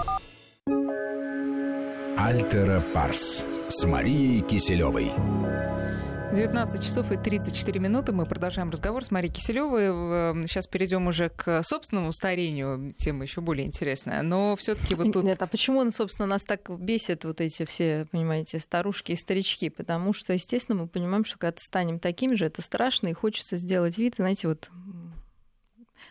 [2.16, 5.12] Альтера Парс с Марией Киселевой.
[6.34, 8.10] 19 часов и 34 минуты.
[8.10, 10.42] Мы продолжаем разговор с Марией Киселевой.
[10.48, 12.92] Сейчас перейдем уже к собственному старению.
[12.98, 14.20] Тема еще более интересная.
[14.22, 15.22] Но все-таки вот тут...
[15.24, 19.68] Нет, а почему, собственно, нас так бесит вот эти все, понимаете, старушки и старички?
[19.68, 23.96] Потому что, естественно, мы понимаем, что когда станем такими же, это страшно, и хочется сделать
[23.96, 24.70] вид, знаете, вот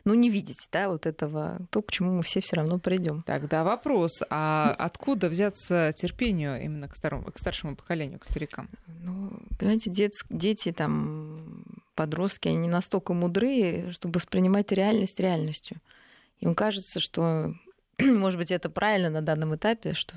[0.06, 3.22] ну, не видеть, да, вот этого, то, к чему мы все все равно придем.
[3.22, 8.70] Тогда вопрос, а откуда взяться терпению именно к, старому, к старшему поколению, к старикам?
[8.88, 11.64] Ну, понимаете, дет, дети там,
[11.96, 15.78] подростки, они настолько мудрые, чтобы воспринимать реальность реальностью.
[16.40, 17.54] Им кажется, что
[18.02, 20.16] может быть, это правильно на данном этапе, что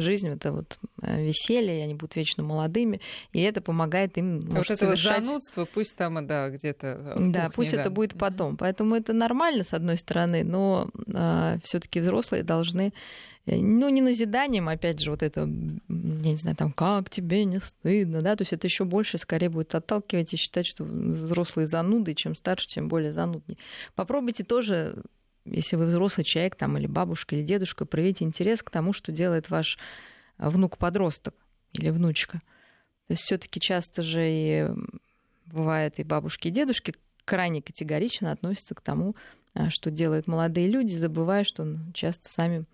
[0.00, 3.00] жизнь это вот э, веселье, они будут вечно молодыми,
[3.32, 5.18] и это помогает им может, Вот это совершать...
[5.20, 7.80] вот занудство, пусть там, да, где-то Да, кухне, пусть да.
[7.80, 8.56] это будет потом.
[8.56, 12.92] Поэтому это нормально, с одной стороны, но а, все таки взрослые должны
[13.46, 15.46] э, ну, не назиданием, опять же, вот это, я
[15.88, 19.74] не знаю, там, как тебе не стыдно, да, то есть это еще больше скорее будет
[19.74, 23.58] отталкивать и считать, что взрослые зануды, чем старше, тем более зануднее.
[23.96, 25.02] Попробуйте тоже
[25.50, 29.50] если вы взрослый человек там, или бабушка, или дедушка, проявите интерес к тому, что делает
[29.50, 29.78] ваш
[30.38, 31.34] внук-подросток.
[31.72, 32.40] или внучка.
[33.08, 34.66] То есть все-таки часто же и
[35.46, 39.16] бывает и бабушки, и дедушки крайне категорично относятся к тому,
[39.54, 42.64] а, что делают молодые люди, забывая, что часто сами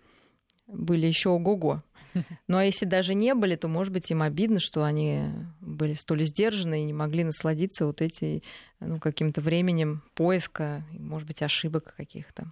[0.67, 1.79] были еще ого-го.
[2.47, 5.23] Ну а если даже не были, то, может быть, им обидно, что они
[5.59, 8.41] были столь сдержаны и не могли насладиться вот этим
[8.79, 12.45] ну, каким-то временем поиска, может быть, ошибок каких-то.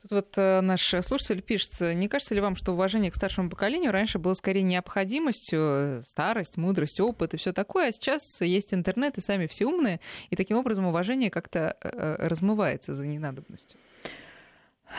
[0.00, 3.92] Тут вот э, наш слушатель пишет, не кажется ли вам, что уважение к старшему поколению
[3.92, 9.18] раньше было скорее необходимостью, э, старость, мудрость, опыт и все такое, а сейчас есть интернет
[9.18, 10.00] и сами все умные,
[10.30, 13.78] и таким образом уважение как-то э, размывается за ненадобностью?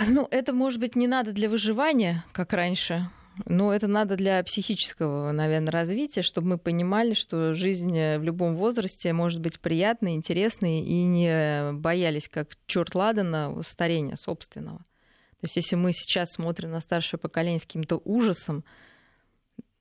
[0.08, 3.10] Ну, это, может быть, не надо для выживания, как раньше.
[3.46, 9.14] Но это надо для психического, наверное, развития, чтобы мы понимали, что жизнь в любом возрасте
[9.14, 14.80] может быть приятной, интересной, и не боялись, как черт ладана, старения собственного.
[14.80, 18.64] То есть если мы сейчас смотрим на старшее поколение с каким-то ужасом,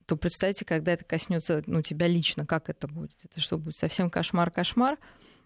[0.05, 3.17] то представьте, когда это коснется ну, тебя лично, как это будет.
[3.23, 3.75] Это что будет?
[3.75, 4.97] Совсем кошмар-кошмар.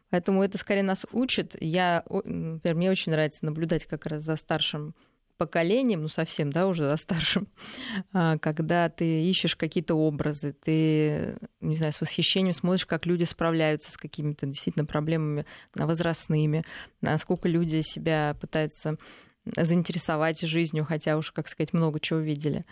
[0.09, 1.55] Поэтому это скорее нас учит.
[1.59, 4.93] Я, например, мне очень нравится наблюдать как раз за старшим
[5.41, 7.47] поколением, ну совсем, да, уже за старшим,
[8.13, 13.91] а, когда ты ищешь какие-то образы, ты, не знаю, с восхищением смотришь, как люди справляются
[13.91, 16.63] с какими-то действительно проблемами возрастными,
[17.01, 18.97] насколько люди себя пытаются
[19.45, 22.63] заинтересовать жизнью, хотя уж, как сказать, много чего видели.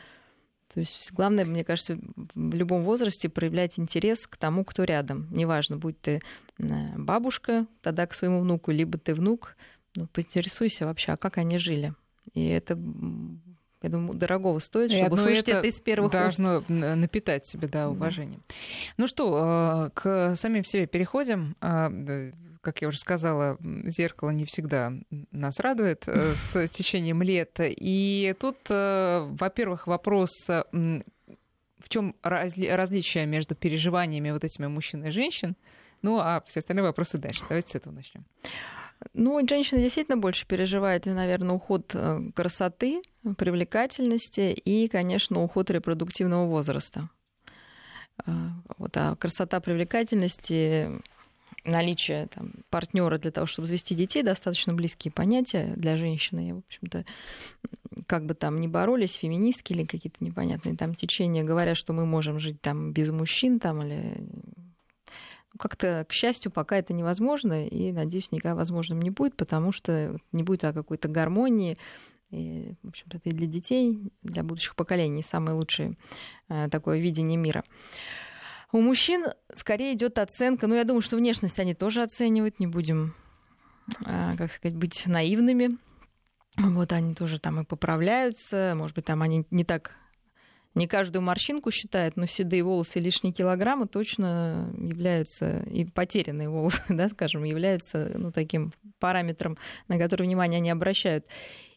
[0.72, 1.98] То есть главное, мне кажется,
[2.36, 5.28] в любом возрасте проявлять интерес к тому, кто рядом.
[5.32, 6.22] Неважно, будь ты
[6.60, 9.56] э, бабушка тогда к своему внуку, либо ты внук,
[9.96, 11.96] ну, поинтересуйся вообще, а как они жили.
[12.34, 12.78] И это
[13.82, 16.70] я думаю, дорогого стоит, чтобы услышать это, это из первых должно уст.
[16.70, 18.44] напитать себе да, уважением.
[18.48, 18.56] Да.
[18.98, 21.56] Ну что, э, к самим себе переходим.
[21.62, 21.90] А,
[22.62, 24.92] как я уже сказала, зеркало не всегда
[25.32, 27.58] нас радует э, с течением лет.
[27.60, 35.10] И тут, э, во-первых, вопрос в чем разли- различие между переживаниями вот этими мужчин и
[35.10, 35.56] женщин?
[36.02, 37.44] Ну, а все остальные вопросы дальше.
[37.48, 38.26] Давайте с этого начнем.
[39.14, 43.02] Ну, женщина действительно больше переживает, наверное, уход э, красоты,
[43.38, 47.10] привлекательности и, конечно, уход репродуктивного возраста.
[48.26, 48.32] Э,
[48.78, 50.90] вот, а красота привлекательности,
[51.64, 56.50] наличие там, партнера для того, чтобы завести детей, достаточно близкие понятия для женщины.
[56.50, 57.06] И, в общем-то,
[58.06, 62.40] как бы там ни боролись, феминистки или какие-то непонятные там течения, говорят, что мы можем
[62.40, 64.18] жить там без мужчин там, или
[65.58, 70.44] как-то, к счастью, пока это невозможно, и, надеюсь, никогда возможным не будет, потому что не
[70.44, 71.76] будет о какой-то гармонии,
[72.32, 75.98] и, в общем-то, это и для детей, для будущих поколений самое лучшее
[76.48, 77.64] э, такое видение мира.
[78.72, 83.16] У мужчин скорее идет оценка, ну, я думаю, что внешность они тоже оценивают, не будем,
[84.06, 85.70] э, как сказать, быть наивными.
[86.58, 89.96] Вот они тоже там и поправляются, может быть, там они не так
[90.80, 96.82] не каждую морщинку считает, но седые волосы и лишние килограммы точно являются, и потерянные волосы,
[96.90, 99.58] да, скажем, являются ну, таким параметром,
[99.90, 101.26] на который внимание не обращают.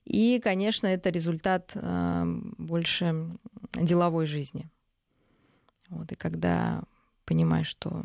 [0.04, 2.24] И, конечно, это результат э,
[2.58, 3.36] больше
[3.74, 4.70] деловой жизни.
[5.88, 6.82] Вот, и когда
[7.24, 8.04] понимаешь, что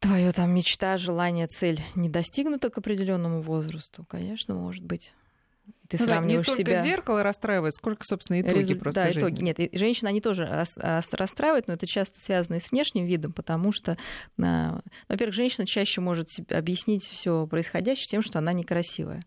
[0.00, 5.14] твоя там мечта, желание, цель не достигнута к определенному возрасту, конечно, может быть
[5.88, 6.84] ты ну, сравниваешь да, не столько себя...
[6.84, 8.76] зеркало расстраивает, сколько, собственно, итоги Резу...
[8.76, 9.20] просто да, жизни.
[9.20, 9.42] итоги.
[9.42, 13.72] Нет, и женщины, они тоже расстраивают, но это часто связано и с внешним видом, потому
[13.72, 13.96] что,
[14.40, 19.20] а, во-первых, женщина чаще может объяснить все происходящее тем, что она некрасивая.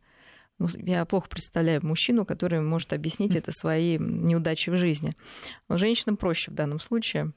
[0.59, 5.13] Ну, я плохо представляю мужчину, который может объяснить это своей неудачей в жизни.
[5.67, 7.33] Но женщинам проще в данном случае.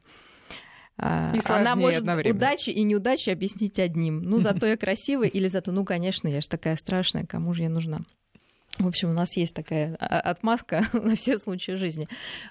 [0.99, 4.23] А, и Она может удачи и неудачи объяснить одним.
[4.23, 7.69] Ну, зато я красивая, или зато, ну, конечно, я же такая страшная, кому же я
[7.69, 8.01] нужна.
[8.79, 12.07] В общем, у нас есть такая а, отмазка на все случаи жизни.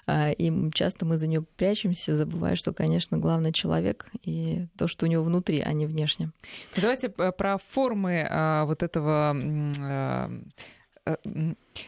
[0.06, 5.06] А, и часто мы за нее прячемся, забывая, что, конечно, главный человек и то, что
[5.06, 6.30] у него внутри, а не внешне.
[6.74, 9.36] Давайте э, про формы а, вот этого
[11.06, 11.14] э,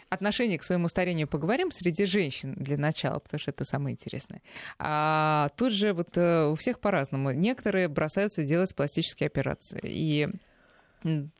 [0.09, 4.43] отношение к своему старению поговорим среди женщин для начала, потому что это самое интересное.
[4.79, 7.33] А тут же вот э, у всех по-разному.
[7.33, 9.81] Некоторые бросаются делать пластические операции.
[9.83, 10.29] И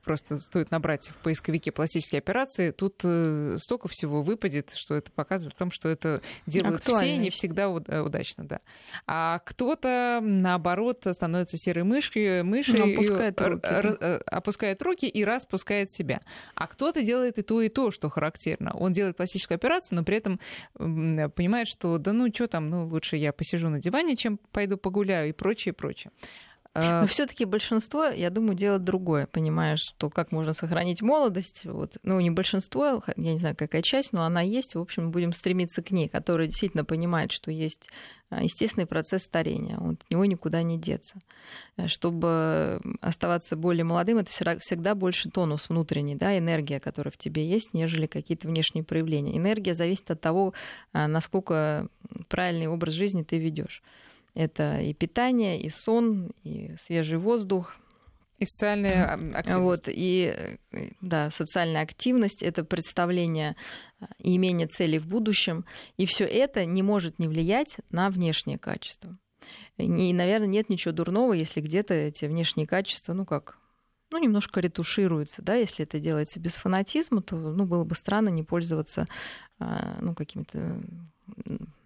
[0.05, 5.55] Просто стоит набрать в поисковике пластические операции, тут э, столько всего выпадет, что это показывает
[5.57, 8.61] о том, что это делают все, не всегда э, удачно, да.
[9.07, 13.67] А кто-то, наоборот, становится серой мышью, мышей, ну, опускает руки.
[13.69, 16.21] Э, опускает руки и распускает себя.
[16.55, 18.73] А кто-то делает и то, и то, что характерно.
[18.75, 20.41] Он делает пластическую операцию, но при этом
[20.75, 25.31] понимает, что да ну что там, ну лучше я посижу на диване, чем пойду погуляю
[25.31, 26.13] и прочее, прочее.
[26.75, 29.27] Но все-таки большинство, я думаю, делает другое.
[29.27, 31.65] Понимаешь, что как можно сохранить молодость.
[31.65, 31.97] Вот.
[32.03, 34.75] Ну, не большинство, я не знаю, какая часть, но она есть.
[34.75, 37.91] В общем, будем стремиться к ней, которая действительно понимает, что есть
[38.31, 39.77] а, естественный процесс старения.
[39.77, 41.19] От него никуда не деться.
[41.77, 47.49] Э, чтобы оставаться более молодым, это всегда больше тонус внутренний, да, энергия, которая в тебе
[47.49, 49.37] есть, нежели какие-то внешние проявления.
[49.37, 50.55] Энергия зависит от того,
[50.93, 51.89] насколько
[52.29, 53.83] правильный образ жизни ты ведешь.
[54.39, 57.75] Это и питание, и сон, и свежий воздух,
[58.39, 59.59] и социальная активность.
[59.59, 60.59] Вот, и
[61.01, 63.57] да, социальная активность это представление
[64.21, 65.65] и имение целей в будущем.
[65.97, 69.13] И все это не может не влиять на внешние качества.
[69.77, 73.59] И, наверное, нет ничего дурного, если где-то эти внешние качества, ну как,
[74.13, 78.45] ну, немножко ретушируются, да, если это делается без фанатизма, то, ну, было бы странно не
[78.45, 79.05] пользоваться,
[79.59, 80.81] а, ну, какими-то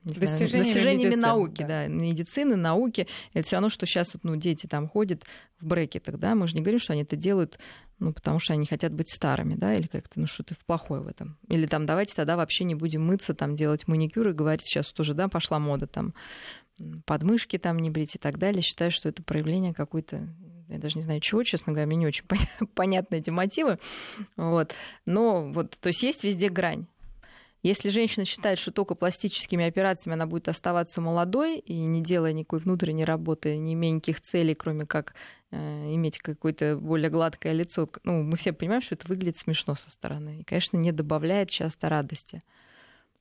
[0.05, 1.67] достижениями, достижениями медицины, науки, да.
[1.67, 3.07] да, медицины, науки.
[3.33, 5.25] Это все равно, что сейчас вот, ну, дети там ходят
[5.61, 7.59] в брекетах, да, мы же не говорим, что они это делают,
[7.99, 11.39] ну, потому что они хотят быть старыми, да, или как-то, ну, что-то плохое в этом.
[11.49, 15.15] Или там, давайте тогда вообще не будем мыться, там, делать маникюр и говорить, сейчас тоже,
[15.15, 16.15] да, пошла мода, там,
[17.05, 18.63] подмышки там не брить и так далее.
[18.63, 20.29] Считаю, что это проявление какой-то
[20.69, 22.25] я даже не знаю чего, честно говоря, мне не очень
[22.75, 23.77] понятны эти мотивы.
[24.37, 24.75] Вот.
[25.07, 26.87] Но вот, то есть есть везде грань.
[27.63, 32.59] Если женщина считает, что только пластическими операциями она будет оставаться молодой и не делая никакой
[32.59, 35.15] внутренней работы, не имея никаких целей, кроме как
[35.53, 35.57] э,
[35.95, 40.41] иметь какое-то более гладкое лицо, ну, мы все понимаем, что это выглядит смешно со стороны.
[40.41, 42.41] И, конечно, не добавляет часто радости.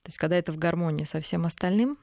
[0.01, 1.97] То есть, когда это в гармонии со всем остальным,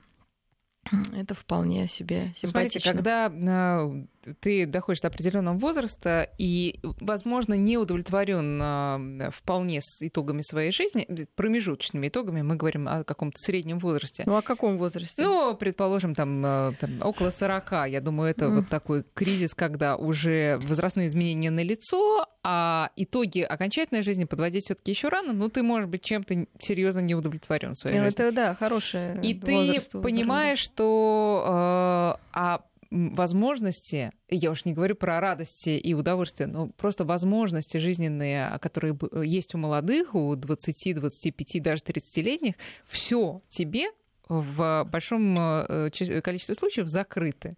[1.13, 2.51] это вполне себе симпатично.
[2.51, 4.05] Смотрите, когда а,
[4.41, 11.07] ты доходишь до определенного возраста и, возможно, не удовлетворен а, вполне с итогами своей жизни,
[11.35, 14.25] промежуточными итогами, мы говорим о каком-то среднем возрасте.
[14.27, 15.23] Ну, о каком возрасте?
[15.23, 17.89] Ну, предположим, там, а, там около 40.
[17.89, 18.55] Я думаю, это mm.
[18.57, 24.91] вот такой кризис, когда уже возрастные изменения на лицо, а итоги окончательной жизни подводить все-таки
[24.91, 28.25] еще рано, но ты, может быть, чем-то серьезно не удовлетворен в своей ну, жизни.
[28.25, 29.21] Это да, хорошее.
[29.23, 36.47] И ты понимаешь, что э, а возможности, я уж не говорю про радости и удовольствие,
[36.47, 42.55] но просто возможности жизненные, которые есть у молодых, у 20, 25, даже 30-летних,
[42.87, 43.89] все тебе
[44.29, 45.91] в большом э,
[46.23, 47.57] количестве случаев закрыты.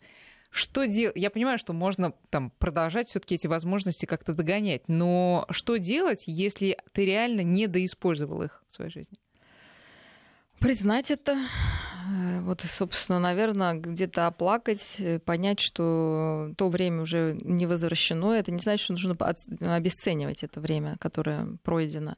[0.51, 1.17] Что делать?
[1.17, 6.77] Я понимаю, что можно там продолжать все-таки эти возможности как-то догонять, но что делать, если
[6.93, 9.19] ты реально не доиспользовал их в своей жизни?
[10.61, 17.65] Признать это, э, вот, собственно, наверное, где-то оплакать, э, понять, что то время уже не
[17.65, 18.35] возвращено.
[18.35, 19.17] Это не значит, что нужно
[19.75, 22.17] обесценивать это время, которое пройдено.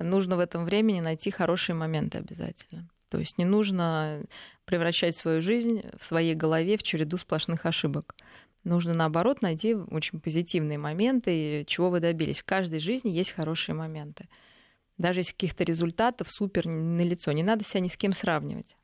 [0.00, 2.88] Нужно в этом времени найти хорошие моменты обязательно.
[3.10, 4.24] То есть не нужно
[4.64, 8.16] превращать свою жизнь в своей голове в череду сплошных ошибок.
[8.64, 12.40] Нужно, наоборот, найти очень позитивные моменты, чего вы добились.
[12.40, 14.26] В каждой жизни есть хорошие моменты.
[14.98, 18.76] Даже если каких-то результатов супер на лицо, не надо себя ни с кем сравнивать.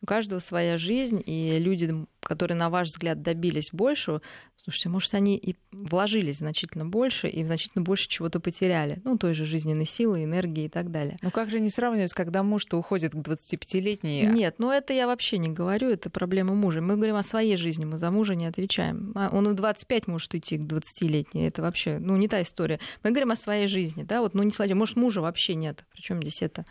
[0.00, 4.22] У каждого своя жизнь, и люди, которые, на ваш взгляд, добились большего,
[4.68, 9.00] слушайте, может, они и вложились значительно больше, и значительно больше чего-то потеряли.
[9.02, 11.16] Ну, той же жизненной силы, энергии и так далее.
[11.22, 14.26] Ну, как же не сравнивать, когда муж-то уходит к 25-летней?
[14.26, 16.80] Нет, ну это я вообще не говорю, это проблема мужа.
[16.80, 19.12] Мы говорим о своей жизни, мы за мужа не отвечаем.
[19.14, 22.78] А он и в 25 может идти к 20-летней, это вообще, ну, не та история.
[23.02, 26.20] Мы говорим о своей жизни, да, вот, ну, не сладим, может, мужа вообще нет, причем
[26.22, 26.64] здесь это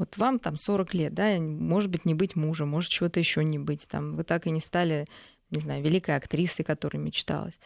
[0.00, 3.58] вот вам там 40 лет, да, может быть, не быть мужем, может, чего-то еще не
[3.58, 3.86] быть.
[3.86, 5.04] Там, вы так и не стали,
[5.50, 7.60] не знаю, великой актрисой, которой мечталось.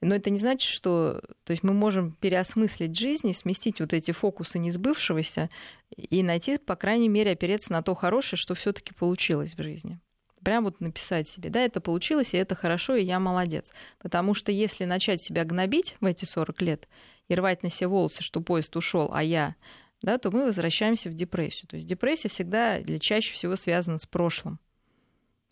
[0.00, 1.20] Но это не значит, что...
[1.44, 5.48] То есть мы можем переосмыслить жизнь и сместить вот эти фокусы несбывшегося
[5.96, 9.98] и найти, по крайней мере, опереться на то хорошее, что все таки получилось в жизни.
[10.44, 13.72] Прям вот написать себе, да, это получилось, и это хорошо, и я молодец.
[13.98, 16.88] Потому что если начать себя гнобить в эти 40 лет
[17.26, 19.56] и рвать на себе волосы, что поезд ушел, а я
[20.02, 21.68] да, то мы возвращаемся в депрессию.
[21.68, 24.58] То есть депрессия всегда или чаще всего связана с прошлым.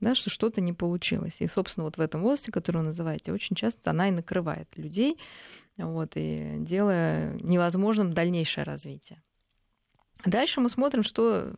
[0.00, 1.40] Да, что что-то не получилось.
[1.40, 5.18] И, собственно, вот в этом возрасте, который вы называете, очень часто она и накрывает людей,
[5.76, 9.20] вот, и делая невозможным дальнейшее развитие.
[10.24, 11.52] Дальше мы смотрим, что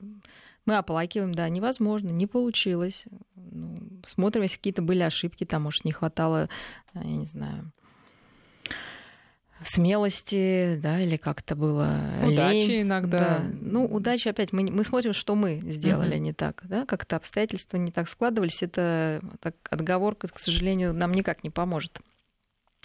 [0.65, 3.05] мы оплакиваем, да, невозможно, не получилось.
[3.35, 3.77] Ну,
[4.09, 6.49] смотрим, если какие-то были ошибки, там, может, не хватало,
[6.95, 7.73] я не знаю,
[9.65, 12.83] смелости, да, или как-то было удачи лень.
[12.83, 13.19] иногда.
[13.19, 13.45] Да.
[13.61, 14.53] Ну, удачи опять.
[14.53, 16.21] Мы, мы смотрим, что мы сделали uh-huh.
[16.21, 18.63] не так, да, как-то обстоятельства не так складывались.
[18.63, 22.01] Это так, отговорка, к сожалению, нам никак не поможет.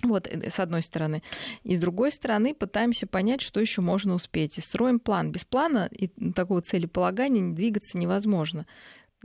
[0.03, 1.23] Вот, э, с одной стороны.
[1.63, 4.57] И с другой стороны, пытаемся понять, что еще можно успеть.
[4.57, 5.31] И строим план.
[5.31, 8.65] Без плана и такого целеполагания двигаться невозможно.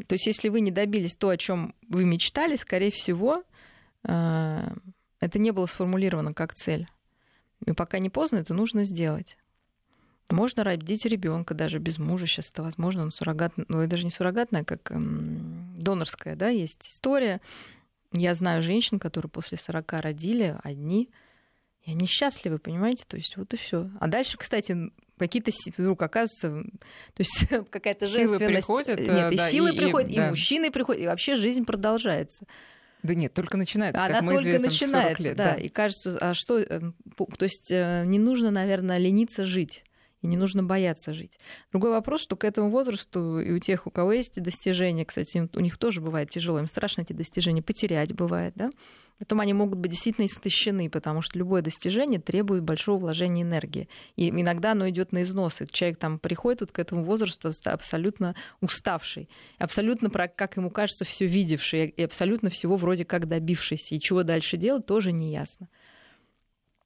[0.07, 3.43] То есть, если вы не добились то, о чем вы мечтали, скорее всего,
[4.05, 4.75] э,
[5.21, 6.87] это не было сформулировано как цель.
[7.67, 9.37] И пока не поздно, это нужно сделать.
[10.31, 12.27] Можно родить ребенка даже без мужа.
[12.27, 16.89] Сейчас это возможно, он суррогат, ну, это даже не суррогатная, как эм, донорская, да, есть
[16.89, 17.41] история.
[18.13, 21.11] Я знаю женщин, которые после 40 родили одни,
[21.83, 23.05] и они счастливы, понимаете?
[23.07, 23.91] То есть вот и все.
[23.99, 26.63] А дальше, кстати, какие-то вдруг оказываются,
[27.15, 28.67] то есть какая-то силы женственность.
[28.67, 30.31] Приходят, Нет, и э, да, силы и, приходят, и, да.
[30.31, 32.47] мужчины приходят, и вообще жизнь продолжается.
[33.03, 35.37] Да нет, только начинается, Она как мы только известно, в 40 начинается, лет.
[35.37, 35.55] да.
[35.55, 36.81] И кажется, а что, э,
[37.17, 39.85] пу- то есть э, не нужно, наверное, лениться жить.
[40.23, 41.39] И не нужно бояться жить.
[41.73, 45.61] Другой вопрос, что к этому возрасту и у тех, у кого есть достижения, кстати, у
[45.61, 48.71] них тоже бывает тяжело, им страшно эти достижения потерять бывает, да?
[49.21, 53.87] Потом они могут быть действительно истощены, потому что любое достижение требует большого вложения энергии.
[54.17, 55.61] И иногда оно идет на износ.
[55.61, 61.27] И человек там приходит вот к этому возрасту абсолютно уставший, абсолютно, как ему кажется, все
[61.27, 63.95] видевший, и абсолютно всего вроде как добившийся.
[63.95, 65.69] И чего дальше делать, тоже не ясно.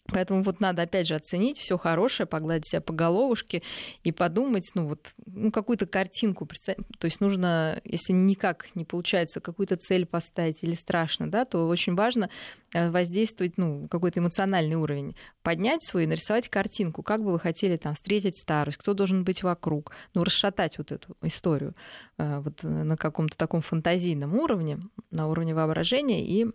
[0.08, 3.62] Поэтому вот надо опять же оценить все хорошее, погладить себя по головушке
[4.02, 6.86] и подумать, ну вот, ну какую-то картинку представить.
[6.98, 11.94] То есть нужно, если никак не получается какую-то цель поставить или страшно, да, то очень
[11.94, 12.28] важно
[12.74, 17.78] э, воздействовать, ну, какой-то эмоциональный уровень, поднять свой и нарисовать картинку, как бы вы хотели
[17.78, 21.74] там встретить старость, кто должен быть вокруг, ну, расшатать вот эту историю
[22.18, 24.80] э, вот э, на каком-то таком фантазийном уровне,
[25.10, 26.46] на уровне воображения и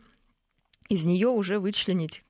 [0.88, 2.24] из нее уже вычленить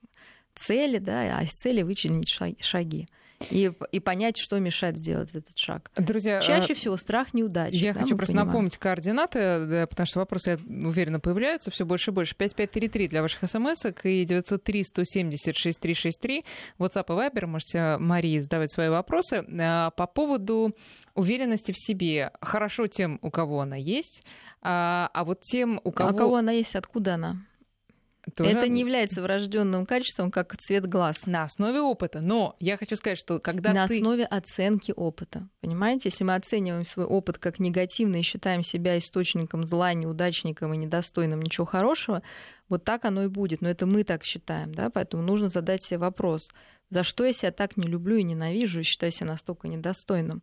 [0.56, 3.08] цели, да, а из цели вычленить ша- шаги.
[3.52, 5.90] И, и понять, что мешает сделать этот шаг.
[5.96, 7.76] Друзья, Чаще э, всего страх неудачи.
[7.76, 8.48] Я да, хочу просто понимаем.
[8.50, 12.36] напомнить координаты, да, потому что вопросы, я уверена, появляются все больше и больше.
[12.36, 16.44] 5533 для ваших смс и 903-170-6363.
[16.80, 17.46] WhatsApp и Viber.
[17.46, 19.46] Можете Марии задавать свои вопросы.
[19.60, 20.76] А, По поводу
[21.16, 22.32] уверенности в себе.
[22.42, 24.24] Хорошо тем, у кого она есть,
[24.62, 26.10] а а вот тем, у кого...
[26.10, 27.38] А у кого она есть, откуда она?
[28.30, 31.26] Тоже Это не является врожденным качеством, как цвет глаз.
[31.26, 32.22] На основе опыта.
[32.24, 33.96] Но я хочу сказать, что когда на ты...
[33.96, 35.48] основе оценки опыта.
[35.62, 40.78] Понимаете, если мы оцениваем свой опыт как негативный и считаем себя источником зла, неудачником и
[40.78, 42.22] недостойным ничего хорошего,
[42.68, 43.62] вот так оно и будет.
[43.62, 46.52] Но это мы так считаем, да, поэтому нужно задать себе вопрос,
[46.90, 50.42] за что я себя так не люблю и ненавижу и считаю себя настолько недостойным?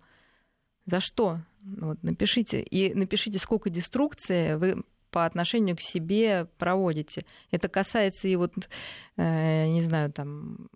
[0.85, 1.41] За что?
[1.63, 2.63] Вот, напишите.
[2.63, 7.25] И напишите, сколько деструкции вы по отношению к себе проводите.
[7.51, 8.53] Это касается и вот,
[9.17, 10.69] э, не знаю, там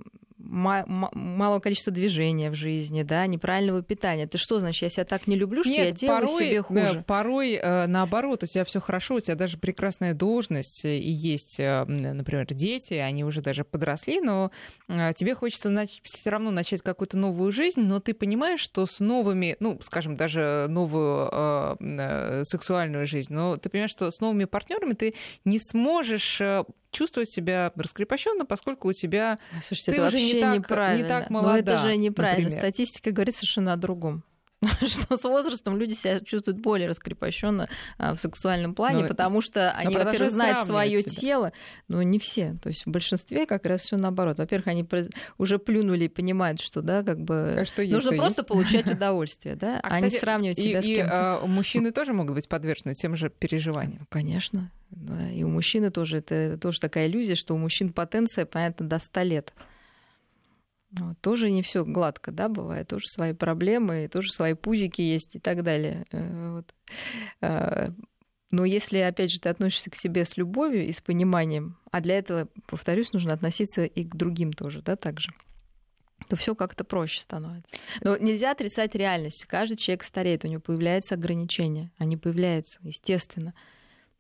[0.51, 4.25] малого количества движения в жизни, да, неправильного питания.
[4.25, 6.93] Это что значит, я себя так не люблю, что Нет, я делаю порой, себе хуже?
[6.95, 11.11] да, порой э, наоборот, у тебя все хорошо, у тебя даже прекрасная должность, э, и
[11.11, 14.51] есть, э, например, дети, они уже даже подросли, но
[14.89, 15.71] тебе хочется
[16.03, 20.67] все равно начать какую-то новую жизнь, но ты понимаешь, что с новыми, ну, скажем, даже
[20.69, 26.41] новую э, сексуальную жизнь, но ты понимаешь, что с новыми партнерами ты не сможешь
[26.91, 31.03] чувствовать себя раскрепощенно, поскольку у тебя Слушайте, ты это уже не вообще так- неправильно.
[31.03, 32.45] не так Но молода, это же неправильно.
[32.51, 32.63] например.
[32.65, 34.25] Статистика говорит совершенно о другом.
[34.87, 39.95] Что с возрастом люди себя чувствуют более раскрепощенно в сексуальном плане, Но- потому что они,
[39.95, 41.11] продолжают во-первых, знают свое себя.
[41.13, 41.53] тело,
[41.89, 42.57] но не все.
[42.63, 44.39] То есть в большинстве как раз все наоборот.
[44.39, 44.87] Во-первых, они
[45.39, 48.49] уже плюнули и понимают, что да, как бы А что есть, нужно то просто есть.
[48.49, 51.41] получать удовольствие, да, А, а, не кстати, сравнивать и, себя с и, кем-то.
[51.43, 54.01] э, мужчины тоже могут быть подвержены тем же переживаниям.
[54.01, 54.71] Ну, Конечно.
[54.91, 58.99] Да, И у мужчины тоже это тоже такая иллюзия, что у мужчин потенция, понятно, до
[58.99, 59.55] 100 лет.
[61.21, 62.89] Тоже не все гладко, да, бывает.
[62.89, 66.05] Тоже свои проблемы, тоже свои пузики есть и так далее.
[66.13, 66.75] Э, Вот.
[67.41, 67.91] Э,
[68.51, 72.19] Но если, опять же, ты относишься к себе с любовью и с пониманием, а для
[72.19, 75.33] этого, повторюсь, нужно относиться и к другим тоже, да, также
[76.29, 77.75] то все как-то проще становится.
[78.03, 79.45] Но нельзя отрицать реальность.
[79.47, 81.91] Каждый человек стареет, у него появляются ограничения.
[81.99, 83.53] Они появляются, естественно.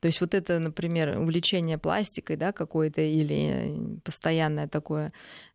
[0.01, 5.11] То есть вот это, например, увлечение пластикой, да, какое-то или постоянное такое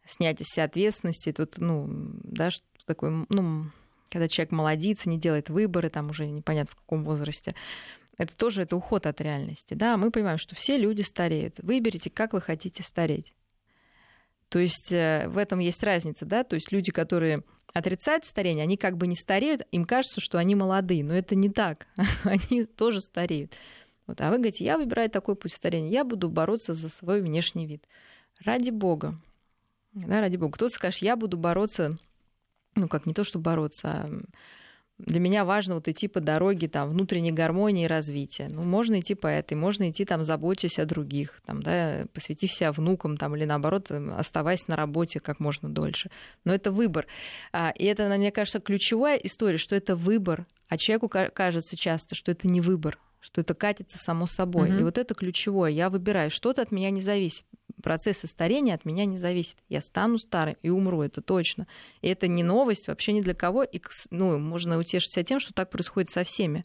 [0.06, 1.88] снятие себя ответственности, тут, ну,
[2.24, 3.66] да, что такое, ну,
[4.10, 7.56] когда человек молодится, не делает выборы, там уже непонятно в каком возрасте,
[8.18, 11.56] это тоже это уход от реальности, да, мы понимаем, что все люди стареют.
[11.58, 13.34] Выберите, как вы хотите стареть.
[14.50, 17.44] То есть э, в этом есть разница, да, то есть люди, которые
[17.74, 21.50] отрицают старение, они как бы не стареют, им кажется, что они молодые, но это не
[21.50, 21.88] так,
[22.24, 23.54] они тоже стареют.
[24.08, 27.66] Вот, а вы говорите, я выбираю такой путь старения, я буду бороться за свой внешний
[27.66, 27.88] вид.
[28.44, 29.18] Ради бога.
[29.94, 30.54] Да, ради бога.
[30.54, 31.92] Кто-то скажет, я буду бороться,
[32.76, 34.10] ну как не то, что бороться, а
[34.98, 38.48] для меня важно вот идти по дороге там, внутренней гармонии и развития.
[38.50, 42.72] Ну, можно идти по этой, можно идти там, заботясь о других, там, да, посвятив себя
[42.72, 46.12] внукам там, или наоборот, оставаясь на работе как можно дольше.
[46.46, 47.08] Но это выбор.
[47.52, 52.16] А, И это, мне кажется, ключевая история, что это выбор, а человеку ка- кажется часто,
[52.16, 54.70] что это не выбор, что это катится само собой.
[54.70, 54.80] Мгм.
[54.80, 55.72] И вот это ключевое.
[55.72, 57.44] Я выбираю, что-то от меня не зависит.
[57.82, 59.58] Процессы старения от меня не зависит.
[59.68, 61.66] Я стану старой и умру, это точно.
[62.02, 63.64] И это не новость вообще ни для кого.
[63.64, 66.64] И, ну, можно утешить себя тем, что так происходит со всеми.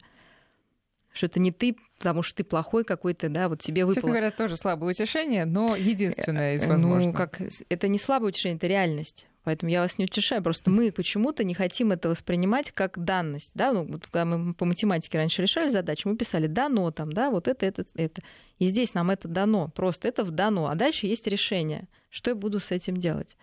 [1.11, 3.95] Что это не ты, потому что ты плохой какой-то, да, вот тебе выпало.
[3.95, 7.07] Честно говоря, тоже слабое утешение, но единственное из Э, возможных.
[7.07, 9.27] Ну, как, это не слабое утешение, это реальность.
[9.43, 10.43] Поэтому я вас не утешаю.
[10.43, 13.51] Просто мы почему-то не хотим это воспринимать как данность.
[13.55, 13.71] Да?
[13.71, 17.47] Ну, вот когда мы по математике раньше решали задачу, мы писали дано там, да, вот
[17.47, 18.21] это, это, это.
[18.59, 19.69] И здесь нам это дано.
[19.69, 20.67] Просто это в дано.
[20.67, 21.87] А дальше есть решение.
[22.09, 23.35] Что я буду с этим делать?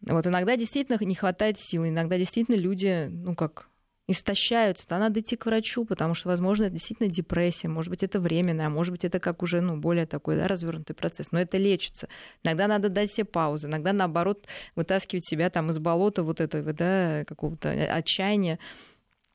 [0.00, 3.68] Вот иногда действительно не хватает силы, иногда действительно люди, ну как,
[4.08, 8.18] истощаются, то надо идти к врачу, потому что, возможно, это действительно депрессия, может быть, это
[8.18, 11.58] временно, а может быть, это как уже, ну, более такой, да, развернутый процесс, но это
[11.58, 12.08] лечится.
[12.42, 17.24] Иногда надо дать себе паузу, иногда, наоборот, вытаскивать себя там из болота вот этого, да,
[17.26, 18.58] какого-то отчаяния,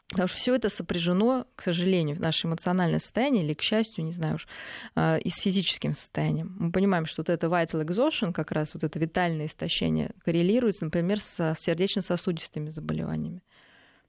[0.09, 4.11] Потому что все это сопряжено, к сожалению, в наше эмоциональное состояние, или, к счастью, не
[4.11, 4.47] знаю уж,
[4.95, 6.55] э, и с физическим состоянием.
[6.59, 11.19] Мы понимаем, что вот это vital exhaustion, как раз вот это витальное истощение, коррелируется, например,
[11.19, 13.41] со сердечно-сосудистыми заболеваниями.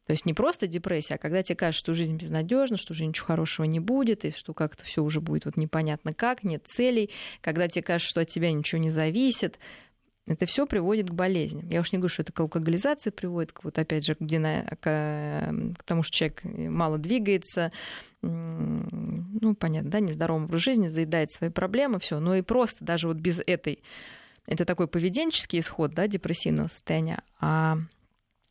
[0.07, 3.27] То есть не просто депрессия, а когда тебе кажется, что жизнь безнадежна, что уже ничего
[3.27, 7.69] хорошего не будет, и что как-то все уже будет вот непонятно как, нет целей, когда
[7.69, 9.59] тебе кажется, что от тебя ничего не зависит,
[10.27, 11.69] это все приводит к болезням.
[11.69, 14.77] Я уж не говорю, что это к алкоголизации приводит, к, вот опять же к, дина...
[14.81, 17.71] к, к тому, что человек мало двигается,
[18.23, 22.21] ну, понятно, да, нездоровый образ жизни, заедает свои проблемы, все.
[22.21, 23.83] Но и просто даже вот без этой,
[24.47, 27.77] это такой поведенческий исход, да, депрессивного состояния, а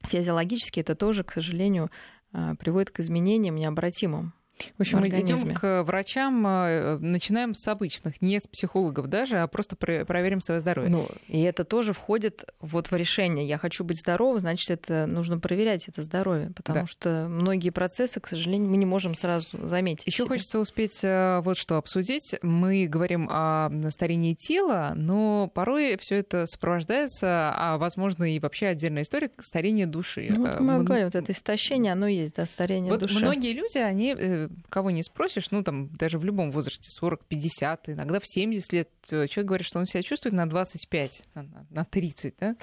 [0.08, 1.92] физиологически это тоже, к сожалению,
[2.32, 4.34] а, приводит к изменениям необратимым.
[4.78, 9.48] В общем, мы идем к врачам, э, начинаем с обычных, не с психологов даже, а
[9.48, 10.90] просто про- проверим свое здоровье.
[10.92, 13.48] Ну, и это тоже входит вот в решение.
[13.48, 16.88] Я хочу быть здоровым, значит, это нужно проверять это здоровье, потому Да.
[16.88, 20.06] что многие процессы, к сожалению, мы не можем сразу заметить.
[20.08, 22.36] Еще хочется успеть э, вот что обсудить.
[22.42, 29.04] Мы говорим о старении тела, но порой все это сопровождается, а возможно и вообще отдельная
[29.04, 30.32] история старения души.
[30.36, 33.20] Ну, Э, вот мы м- говорим, вот это истощение, оно есть, да, старение Вот души.
[33.20, 37.90] многие люди, они, э, кого не спросишь, ну там даже в любом возрасте, 40, 50,
[37.90, 41.68] иногда в 70 лет, э, человек говорит, что он себя чувствует на 25, на, на-
[41.70, 42.56] на 30, да?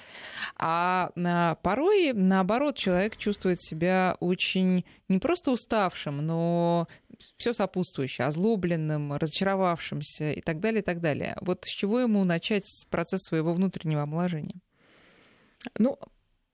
[0.57, 6.89] А на, порой, наоборот, человек чувствует себя очень не просто уставшим, но
[7.37, 11.37] все сопутствующее, озлобленным, разочаровавшимся и так далее, и так далее.
[11.41, 14.61] Вот с чего ему начать процесс своего внутреннего омоложения?
[15.79, 15.99] Ну,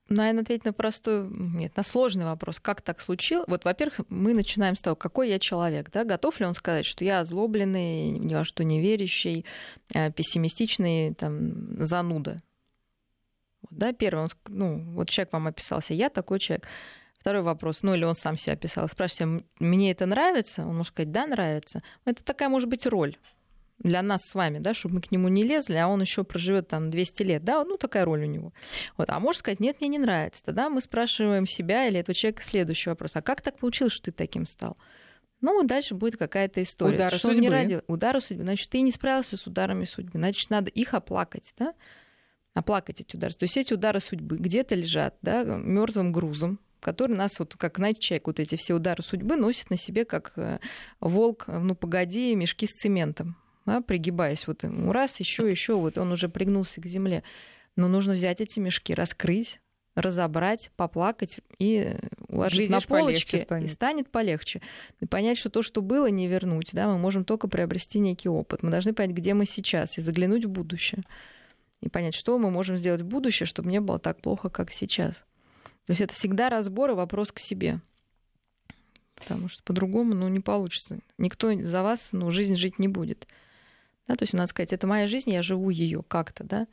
[0.09, 2.59] наверное, ответить на простой, нет, на сложный вопрос.
[2.59, 3.47] Как так случилось?
[3.47, 7.03] Вот, во-первых, мы начинаем с того, какой я человек, да, готов ли он сказать, что
[7.03, 9.45] я озлобленный, ни во что не верящий,
[9.93, 12.37] э, пессимистичный, там, зануда.
[13.69, 16.67] Да, первый, он, ну, вот человек вам описался, я такой человек.
[17.19, 18.87] Второй вопрос, ну или он сам себя описал.
[18.87, 20.61] Спрашивайте, «М- мне это нравится?
[20.61, 21.81] Он может сказать, да, нравится.
[22.05, 23.17] Это такая может быть роль
[23.79, 26.67] для нас с вами, да, чтобы мы к нему не лезли, а он еще проживет
[26.67, 28.53] там 200 лет, да, ну такая роль у него.
[28.97, 29.09] Вот.
[29.09, 30.43] А может сказать, нет, мне не нравится.
[30.43, 34.11] Тогда мы спрашиваем себя или этого человека следующий вопрос, а как так получилось, что ты
[34.11, 34.77] таким стал?
[35.41, 36.95] Ну, дальше будет какая-то история.
[36.95, 37.53] Удары что он не судьбы.
[37.53, 37.81] родил.
[37.87, 38.43] Удары судьбы.
[38.43, 40.17] Значит, ты не справился с ударами судьбы.
[40.17, 41.75] Значит, надо их оплакать, да?
[42.55, 43.33] Оплакать эти удары.
[43.33, 48.01] То есть эти удары судьбы где-то лежат, да, мертвым грузом, который нас, вот как, знаете,
[48.01, 50.57] человек вот эти все удары судьбы носит на себе, как э,
[50.99, 53.37] волк, ну, погоди, мешки с цементом,
[53.67, 57.21] да, пригибаясь вот ему раз, еще, еще, вот он уже пригнулся к земле.
[57.75, 59.59] Но нужно взять эти мешки, раскрыть,
[59.93, 61.97] разобрать, поплакать и
[62.29, 63.69] уложить Глядишь, на полочке, станет.
[63.69, 64.61] и станет полегче.
[65.01, 68.63] И понять, что то, что было, не вернуть, да, мы можем только приобрести некий опыт.
[68.63, 71.03] Мы должны понять, где мы сейчас, и заглянуть в будущее.
[71.81, 75.25] И понять, что мы можем сделать в будущее, чтобы не было так плохо, как сейчас.
[75.85, 77.81] То есть это всегда разбор и вопрос к себе.
[79.15, 80.99] Потому что по-другому ну, не получится.
[81.17, 83.27] Никто за вас ну, жизнь жить не будет.
[84.07, 86.67] Да, то есть надо сказать, это моя жизнь, я живу ее как-то, да.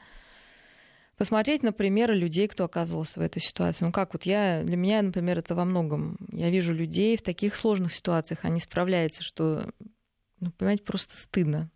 [1.17, 3.85] Посмотреть на примеры людей, кто оказывался в этой ситуации.
[3.85, 6.17] Ну как вот я, для меня, например, это во многом.
[6.33, 9.71] Я вижу людей в таких сложных ситуациях, они справляются, что,
[10.41, 11.71] ну, понимаете, просто стыдно.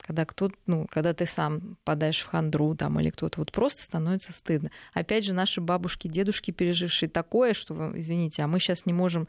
[0.00, 4.32] Когда кто ну, когда ты сам подаешь в хандру там, или кто-то, вот просто становится
[4.32, 4.70] стыдно.
[4.94, 9.26] Опять же, наши бабушки, дедушки, пережившие такое, что, извините, а мы сейчас не можем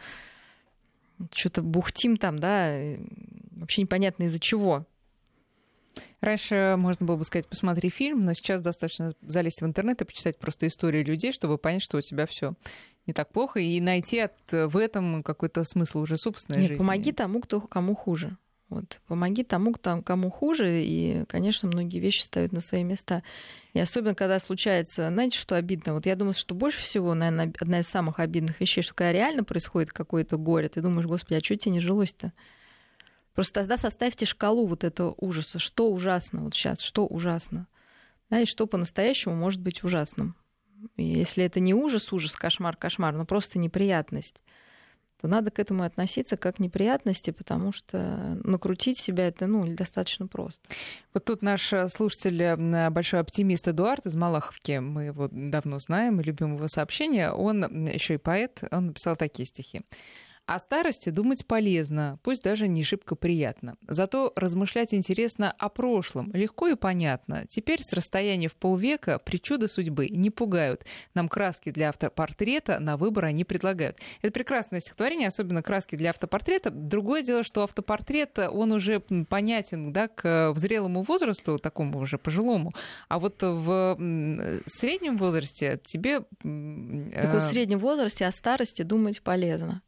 [1.34, 2.78] что-то бухтим там, да,
[3.52, 4.86] вообще непонятно из-за чего.
[6.22, 10.38] Раньше можно было бы сказать, посмотри фильм, но сейчас достаточно залезть в интернет и почитать
[10.38, 12.54] просто истории людей, чтобы понять, что у тебя все
[13.08, 16.80] не так плохо, и найти от, в этом какой-то смысл уже собственной Нет, жизни.
[16.80, 18.38] помоги тому, кто, кому хуже.
[18.70, 19.00] Вот.
[19.08, 23.24] Помоги тому, кому хуже, и, конечно, многие вещи ставят на свои места.
[23.74, 25.96] И особенно, когда случается, знаете, что обидно?
[25.96, 29.44] Вот я думаю, что больше всего, наверное, одна из самых обидных вещей, что когда реально
[29.44, 32.32] происходит какое-то горе, ты думаешь, господи, а что тебе не жилось-то?
[33.34, 35.60] Просто тогда составьте шкалу вот этого ужаса.
[35.60, 37.68] Что ужасно вот сейчас, что ужасно?
[38.30, 40.36] Знаете, что по-настоящему может быть ужасным?
[40.96, 44.40] И если это не ужас, ужас, кошмар, кошмар, но просто неприятность,
[45.22, 50.28] то надо к этому относиться как к неприятности, потому что накрутить себя это ну, достаточно
[50.28, 50.62] просто.
[51.14, 56.22] Вот тут наш э, слушатель, э, большой оптимист Эдуард из Малаховки, мы его давно знаем
[56.22, 59.82] и любим его сообщения, он еще и поэт, он написал такие стихи.
[60.50, 63.76] О старости думать полезно, пусть даже не шибко приятно.
[63.88, 67.46] Зато размышлять интересно о прошлом, легко и понятно.
[67.48, 70.86] Теперь с расстояния в полвека причуды судьбы не пугают.
[71.14, 74.00] Нам краски для автопортрета на выбор они предлагают.
[74.24, 76.72] Это прекрасное стихотворение, особенно краски для автопортрета.
[76.72, 82.74] Другое дело, что автопортрет, он уже понятен да, к зрелому возрасту, такому уже пожилому.
[83.08, 83.96] А вот в
[84.66, 86.22] среднем возрасте тебе...
[86.22, 89.84] Так в среднем возрасте о старости думать полезно.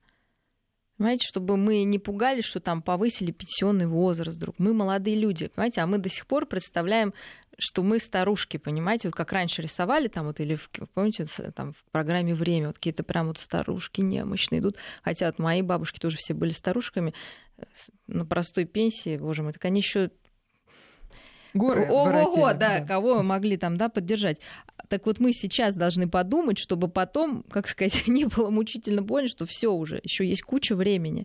[1.01, 4.59] Понимаете, чтобы мы не пугались, что там повысили пенсионный возраст вдруг.
[4.59, 7.15] Мы молодые люди, понимаете, а мы до сих пор представляем,
[7.57, 11.25] что мы старушки, понимаете, вот как раньше рисовали там вот или, в, помните,
[11.55, 15.97] там в программе «Время» вот какие-то прям вот старушки немощные идут, хотя вот мои бабушки
[15.97, 17.15] тоже все были старушками
[17.57, 17.63] э,
[18.05, 20.11] на простой пенсии, боже мой, так они еще
[21.53, 24.39] Горы Ого-го, да, да, кого могли там, да, поддержать.
[24.91, 29.45] Так вот мы сейчас должны подумать, чтобы потом, как сказать, не было мучительно больно, что
[29.45, 31.21] все уже, еще есть куча времени.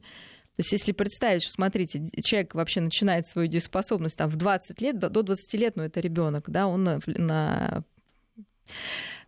[0.55, 5.01] То есть если представить, что, смотрите, человек вообще начинает свою дееспособность там в 20 лет,
[5.01, 7.83] до 20 лет, ну это ребенок, да, он на, на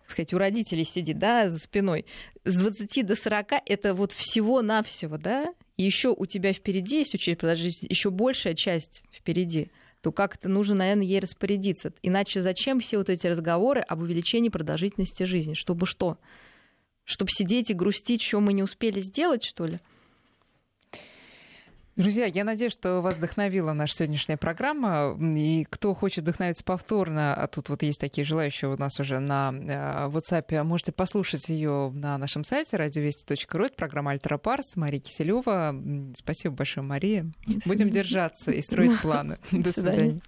[0.02, 2.06] так сказать, у родителей сидит, да, за спиной.
[2.44, 7.40] С 20 до 40 это вот всего-навсего, да, и еще у тебя впереди есть учить
[7.40, 11.92] продолжить, еще большая часть впереди то как-то нужно, наверное, ей распорядиться.
[12.02, 15.54] Иначе зачем все вот эти разговоры об увеличении продолжительности жизни?
[15.54, 16.18] Чтобы что?
[17.04, 19.78] Чтобы сидеть и грустить, что мы не успели сделать, что ли?
[21.98, 25.18] Друзья, я надеюсь, что вас вдохновила наша сегодняшняя программа.
[25.20, 29.52] И кто хочет вдохновиться повторно, а тут вот есть такие желающие у нас уже на
[29.52, 33.64] э, WhatsApp, можете послушать ее на нашем сайте радиовести.ру.
[33.64, 34.76] Это программа «Альтера Парс».
[34.76, 35.74] Мария Киселева.
[36.16, 37.32] Спасибо большое, Мария.
[37.66, 39.38] Будем держаться и строить планы.
[39.50, 40.20] До свидания.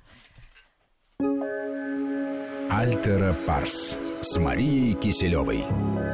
[2.69, 6.10] Альтера Парс с Марией Киселевой.